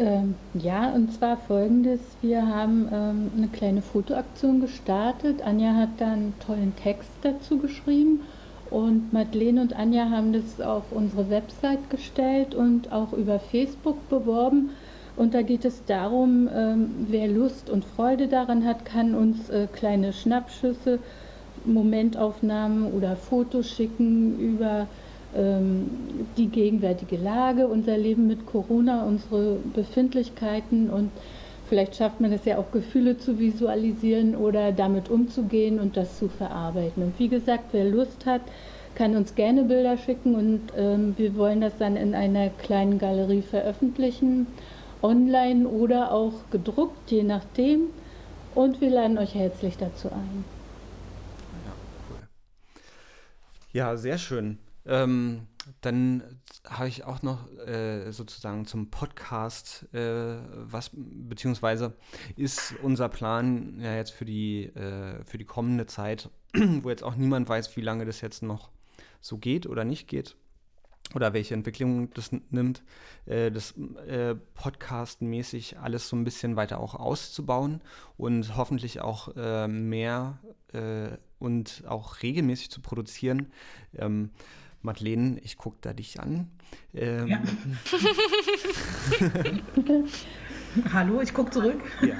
Ähm, 0.00 0.34
ja, 0.54 0.90
und 0.94 1.12
zwar 1.12 1.36
folgendes: 1.36 2.00
Wir 2.22 2.46
haben 2.46 2.88
ähm, 2.90 3.30
eine 3.36 3.48
kleine 3.48 3.82
Fotoaktion 3.82 4.62
gestartet. 4.62 5.42
Anja 5.42 5.74
hat 5.74 5.90
da 5.98 6.12
einen 6.12 6.32
tollen 6.40 6.74
Text 6.74 7.10
dazu 7.20 7.58
geschrieben 7.58 8.20
und 8.70 9.12
Madeleine 9.12 9.60
und 9.60 9.76
Anja 9.76 10.08
haben 10.08 10.32
das 10.32 10.58
auf 10.58 10.84
unsere 10.90 11.28
Website 11.28 11.90
gestellt 11.90 12.54
und 12.54 12.90
auch 12.92 13.12
über 13.12 13.38
Facebook 13.38 14.08
beworben. 14.08 14.70
Und 15.16 15.34
da 15.34 15.42
geht 15.42 15.66
es 15.66 15.84
darum, 15.84 16.48
ähm, 16.54 17.06
wer 17.08 17.28
Lust 17.28 17.68
und 17.68 17.84
Freude 17.84 18.26
daran 18.26 18.64
hat, 18.64 18.86
kann 18.86 19.14
uns 19.14 19.50
äh, 19.50 19.66
kleine 19.70 20.14
Schnappschüsse, 20.14 20.98
Momentaufnahmen 21.66 22.90
oder 22.90 23.16
Fotos 23.16 23.68
schicken 23.68 24.38
über 24.38 24.86
die 25.32 26.48
gegenwärtige 26.48 27.16
Lage, 27.16 27.68
unser 27.68 27.96
Leben 27.96 28.26
mit 28.26 28.46
Corona, 28.46 29.04
unsere 29.04 29.58
Befindlichkeiten 29.74 30.90
und 30.90 31.10
vielleicht 31.68 31.94
schafft 31.94 32.20
man 32.20 32.32
es 32.32 32.44
ja 32.44 32.58
auch 32.58 32.72
Gefühle 32.72 33.16
zu 33.16 33.38
visualisieren 33.38 34.34
oder 34.34 34.72
damit 34.72 35.08
umzugehen 35.08 35.78
und 35.78 35.96
das 35.96 36.18
zu 36.18 36.28
verarbeiten. 36.28 37.04
Und 37.04 37.18
wie 37.18 37.28
gesagt, 37.28 37.66
wer 37.70 37.84
Lust 37.84 38.26
hat, 38.26 38.40
kann 38.96 39.14
uns 39.14 39.36
gerne 39.36 39.62
Bilder 39.62 39.96
schicken 39.96 40.34
und 40.34 40.60
ähm, 40.76 41.14
wir 41.16 41.36
wollen 41.36 41.60
das 41.60 41.78
dann 41.78 41.96
in 41.96 42.14
einer 42.14 42.50
kleinen 42.50 42.98
Galerie 42.98 43.42
veröffentlichen, 43.42 44.48
online 45.00 45.68
oder 45.68 46.12
auch 46.12 46.32
gedruckt, 46.50 47.10
je 47.10 47.22
nachdem. 47.22 47.82
Und 48.54 48.80
wir 48.80 48.90
laden 48.90 49.16
euch 49.16 49.34
herzlich 49.34 49.76
dazu 49.78 50.08
ein. 50.08 50.44
Ja, 51.64 51.72
cool. 52.10 52.28
Ja, 53.72 53.96
sehr 53.96 54.18
schön. 54.18 54.58
Ähm, 54.90 55.46
dann 55.82 56.40
habe 56.68 56.88
ich 56.88 57.04
auch 57.04 57.22
noch 57.22 57.48
äh, 57.58 58.10
sozusagen 58.10 58.66
zum 58.66 58.90
Podcast 58.90 59.86
äh, 59.94 60.36
was, 60.52 60.90
beziehungsweise 60.92 61.94
ist 62.36 62.74
unser 62.82 63.08
Plan 63.08 63.78
ja 63.80 63.94
jetzt 63.94 64.10
für 64.10 64.24
die, 64.24 64.64
äh, 64.64 65.22
für 65.24 65.38
die 65.38 65.44
kommende 65.44 65.86
Zeit, 65.86 66.28
wo 66.54 66.90
jetzt 66.90 67.04
auch 67.04 67.14
niemand 67.14 67.48
weiß, 67.48 67.76
wie 67.76 67.82
lange 67.82 68.04
das 68.04 68.20
jetzt 68.20 68.42
noch 68.42 68.70
so 69.20 69.38
geht 69.38 69.66
oder 69.66 69.84
nicht 69.84 70.08
geht 70.08 70.36
oder 71.14 71.32
welche 71.32 71.54
Entwicklung 71.54 72.10
das 72.14 72.30
nimmt, 72.50 72.82
äh, 73.26 73.50
das 73.50 73.74
äh, 74.06 74.34
Podcast-mäßig 74.54 75.78
alles 75.78 76.08
so 76.08 76.16
ein 76.16 76.24
bisschen 76.24 76.56
weiter 76.56 76.80
auch 76.80 76.94
auszubauen 76.94 77.80
und 78.16 78.56
hoffentlich 78.56 79.00
auch 79.00 79.36
äh, 79.36 79.68
mehr 79.68 80.38
äh, 80.72 81.16
und 81.38 81.84
auch 81.86 82.22
regelmäßig 82.22 82.70
zu 82.70 82.80
produzieren. 82.80 83.52
Madeleine, 84.82 85.38
ich 85.40 85.56
gucke 85.56 85.78
da 85.80 85.92
dich 85.92 86.20
an. 86.20 86.50
Ähm, 86.94 87.28
ja. 87.28 87.42
Hallo, 90.92 91.20
ich 91.20 91.34
gucke 91.34 91.50
zurück. 91.50 91.80
ja. 92.00 92.16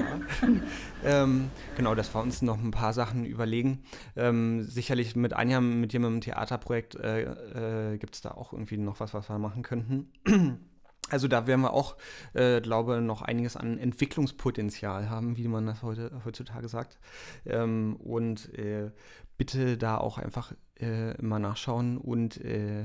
Ähm, 1.04 1.50
genau, 1.76 1.94
dass 1.94 2.12
wir 2.14 2.20
uns 2.20 2.42
noch 2.42 2.58
ein 2.58 2.72
paar 2.72 2.92
Sachen 2.92 3.24
überlegen. 3.24 3.84
Ähm, 4.16 4.64
sicherlich 4.64 5.14
mit 5.14 5.32
Anja, 5.32 5.60
mit 5.60 5.92
jemandem 5.92 6.20
Theaterprojekt, 6.20 6.96
äh, 6.96 7.92
äh, 7.92 7.98
gibt 7.98 8.16
es 8.16 8.22
da 8.22 8.32
auch 8.32 8.52
irgendwie 8.52 8.76
noch 8.76 8.98
was, 8.98 9.14
was 9.14 9.28
wir 9.28 9.38
machen 9.38 9.62
könnten. 9.62 10.12
Also 11.08 11.26
da 11.26 11.48
werden 11.48 11.62
wir 11.62 11.72
auch, 11.72 11.96
äh, 12.34 12.60
glaube 12.60 13.00
noch 13.00 13.22
einiges 13.22 13.56
an 13.56 13.78
Entwicklungspotenzial 13.78 15.10
haben, 15.10 15.36
wie 15.36 15.48
man 15.48 15.66
das 15.66 15.82
heute, 15.82 16.22
heutzutage 16.24 16.68
sagt. 16.68 17.00
Ähm, 17.46 17.96
und 17.96 18.54
äh, 18.56 18.92
bitte 19.40 19.78
da 19.78 19.96
auch 19.96 20.18
einfach 20.18 20.52
äh, 20.78 21.14
mal 21.22 21.38
nachschauen 21.38 21.96
und 21.96 22.36
äh, 22.44 22.84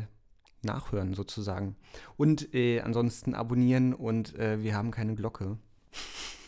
nachhören 0.62 1.14
sozusagen. 1.14 1.76
Und 2.16 2.54
äh, 2.56 2.80
ansonsten 2.80 3.36
abonnieren 3.36 3.94
und 3.94 4.40
äh, 4.40 4.64
wir 4.64 4.74
haben 4.74 4.92
keine 4.92 5.16
Glocke. 5.16 5.58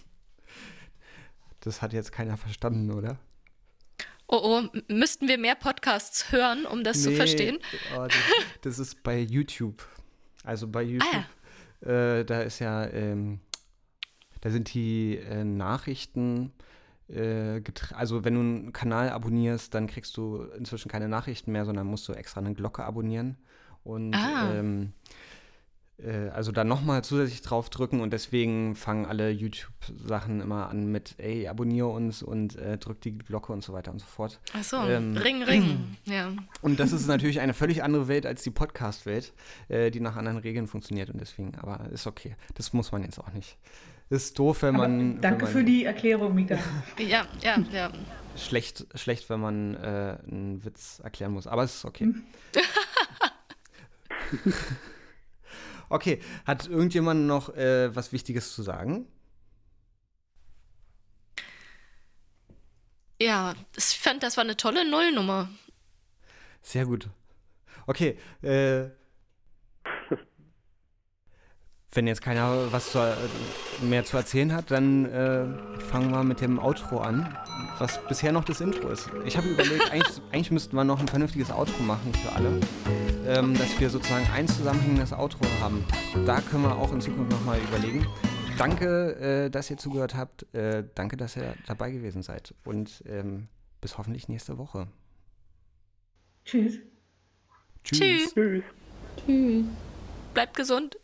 Das 1.61 1.81
hat 1.81 1.91
jetzt 1.91 2.13
keiner 2.13 2.37
verstanden, 2.37 2.91
oder? 2.91 3.17
Oh 4.29 4.39
oh, 4.41 4.79
müssten 4.87 5.27
wir 5.27 5.37
mehr 5.37 5.55
Podcasts 5.55 6.31
hören, 6.31 6.65
um 6.65 6.85
das 6.85 6.99
nee, 6.99 7.03
zu 7.03 7.11
verstehen? 7.11 7.57
Oh, 7.97 8.05
das, 8.05 8.15
das, 8.61 8.79
ist 8.79 9.03
bei 9.03 9.19
YouTube. 9.19 9.85
Also 10.45 10.69
bei 10.69 10.83
YouTube, 10.83 11.25
ah, 11.83 11.89
ja. 11.89 12.19
äh, 12.19 12.25
da 12.25 12.41
ist 12.43 12.59
ja, 12.59 12.85
ähm, 12.85 13.41
da 14.39 14.49
sind 14.49 14.73
die 14.73 15.17
äh, 15.17 15.43
Nachrichten 15.43 16.53
also 17.09 18.25
wenn 18.25 18.33
du 18.33 18.39
einen 18.41 18.73
Kanal 18.73 19.09
abonnierst, 19.09 19.73
dann 19.73 19.87
kriegst 19.87 20.17
du 20.17 20.43
inzwischen 20.57 20.89
keine 20.89 21.07
Nachrichten 21.07 21.51
mehr, 21.51 21.65
sondern 21.65 21.87
musst 21.87 22.07
du 22.07 22.13
extra 22.13 22.41
eine 22.41 22.53
Glocke 22.53 22.83
abonnieren. 22.83 23.37
Und 23.83 24.13
ah. 24.13 24.53
ähm, 24.53 24.91
äh, 25.99 26.29
also 26.29 26.51
da 26.51 26.63
nochmal 26.63 27.03
zusätzlich 27.03 27.41
drauf 27.41 27.69
drücken 27.69 28.01
und 28.01 28.11
deswegen 28.11 28.75
fangen 28.75 29.05
alle 29.05 29.29
YouTube-Sachen 29.29 30.41
immer 30.41 30.69
an 30.69 30.91
mit, 30.91 31.15
ey, 31.17 31.47
abonniere 31.47 31.87
uns 31.87 32.21
und 32.21 32.55
äh, 32.55 32.77
drück 32.77 33.01
die 33.01 33.17
Glocke 33.17 33.51
und 33.51 33.63
so 33.63 33.73
weiter 33.73 33.91
und 33.91 33.99
so 33.99 34.05
fort. 34.05 34.39
Ach 34.53 34.63
so, 34.63 34.77
ähm, 34.77 35.17
Ring, 35.17 35.43
Ring, 35.43 35.97
ja. 36.05 36.31
Und 36.61 36.79
das 36.79 36.91
ist 36.91 37.07
natürlich 37.07 37.39
eine 37.39 37.53
völlig 37.53 37.83
andere 37.83 38.07
Welt 38.07 38.25
als 38.25 38.43
die 38.43 38.51
Podcast-Welt, 38.51 39.33
äh, 39.69 39.89
die 39.91 39.99
nach 39.99 40.15
anderen 40.15 40.37
Regeln 40.37 40.67
funktioniert 40.67 41.09
und 41.09 41.19
deswegen, 41.19 41.55
aber 41.55 41.89
ist 41.91 42.05
okay. 42.05 42.35
Das 42.55 42.73
muss 42.73 42.91
man 42.91 43.03
jetzt 43.03 43.19
auch 43.19 43.31
nicht. 43.31 43.57
Ist 44.09 44.39
doof, 44.39 44.61
wenn 44.61 44.75
Aber 44.75 44.87
man. 44.87 45.21
Danke 45.21 45.47
wenn 45.47 45.53
man, 45.53 45.53
für 45.53 45.63
die 45.63 45.85
Erklärung, 45.85 46.33
Mika. 46.33 46.57
ja, 46.97 47.27
ja, 47.41 47.57
ja. 47.71 47.91
Schlecht, 48.37 48.85
schlecht 48.95 49.29
wenn 49.29 49.39
man 49.39 49.75
äh, 49.75 50.17
einen 50.27 50.63
Witz 50.63 50.99
erklären 51.03 51.33
muss, 51.33 51.47
aber 51.47 51.63
es 51.63 51.75
ist 51.75 51.85
okay. 51.85 52.13
okay, 55.89 56.21
hat 56.45 56.67
irgendjemand 56.67 57.25
noch 57.25 57.53
äh, 57.55 57.93
was 57.95 58.13
Wichtiges 58.13 58.53
zu 58.53 58.61
sagen? 58.61 59.07
Ja, 63.19 63.55
ich 63.75 63.97
fand, 63.97 64.21
das 64.21 64.37
war 64.37 64.43
eine 64.43 64.55
tolle 64.55 64.89
Nullnummer. 64.89 65.49
Sehr 66.61 66.85
gut. 66.85 67.09
Okay, 67.87 68.19
äh, 68.43 68.89
wenn 71.97 72.05
jetzt 72.05 72.21
keiner 72.21 72.71
was 72.71 72.91
zu, 72.91 72.99
mehr 73.81 74.05
zu 74.05 74.17
erzählen 74.17 74.53
hat, 74.53 74.69
dann 74.69 75.05
äh, 75.05 75.45
fangen 75.79 76.11
wir 76.11 76.23
mit 76.23 76.41
dem 76.41 76.59
Outro 76.59 76.99
an, 76.99 77.35
was 77.79 77.99
bisher 78.07 78.31
noch 78.31 78.45
das 78.45 78.61
Intro 78.61 78.89
ist. 78.89 79.09
Ich 79.25 79.35
habe 79.35 79.49
überlegt, 79.49 79.91
eigentlich, 79.91 80.21
eigentlich, 80.31 80.51
müssten 80.51 80.75
wir 80.75 80.83
noch 80.83 80.99
ein 80.99 81.07
vernünftiges 81.07 81.49
Outro 81.49 81.81
machen 81.81 82.13
für 82.13 82.31
alle, 82.33 82.59
ähm, 83.25 83.57
dass 83.57 83.79
wir 83.79 83.89
sozusagen 83.89 84.27
ein 84.31 84.47
zusammenhängendes 84.47 85.11
Outro 85.11 85.43
haben. 85.59 85.83
Da 86.27 86.39
können 86.39 86.63
wir 86.63 86.77
auch 86.77 86.93
in 86.93 87.01
Zukunft 87.01 87.31
nochmal 87.31 87.59
überlegen. 87.61 88.05
Danke, 88.59 89.45
äh, 89.45 89.49
dass 89.49 89.71
ihr 89.71 89.77
zugehört 89.77 90.13
habt. 90.13 90.53
Äh, 90.53 90.83
danke, 90.93 91.17
dass 91.17 91.35
ihr 91.35 91.55
dabei 91.65 91.89
gewesen 91.89 92.21
seid. 92.21 92.53
Und 92.63 93.03
ähm, 93.07 93.47
bis 93.81 93.97
hoffentlich 93.97 94.29
nächste 94.29 94.59
Woche. 94.59 94.87
Tschüss. 96.45 96.77
Tschüss. 97.83 98.33
Tschüss. 98.35 98.63
Tschüss. 99.25 99.65
Bleibt 100.35 100.55
gesund. 100.55 100.95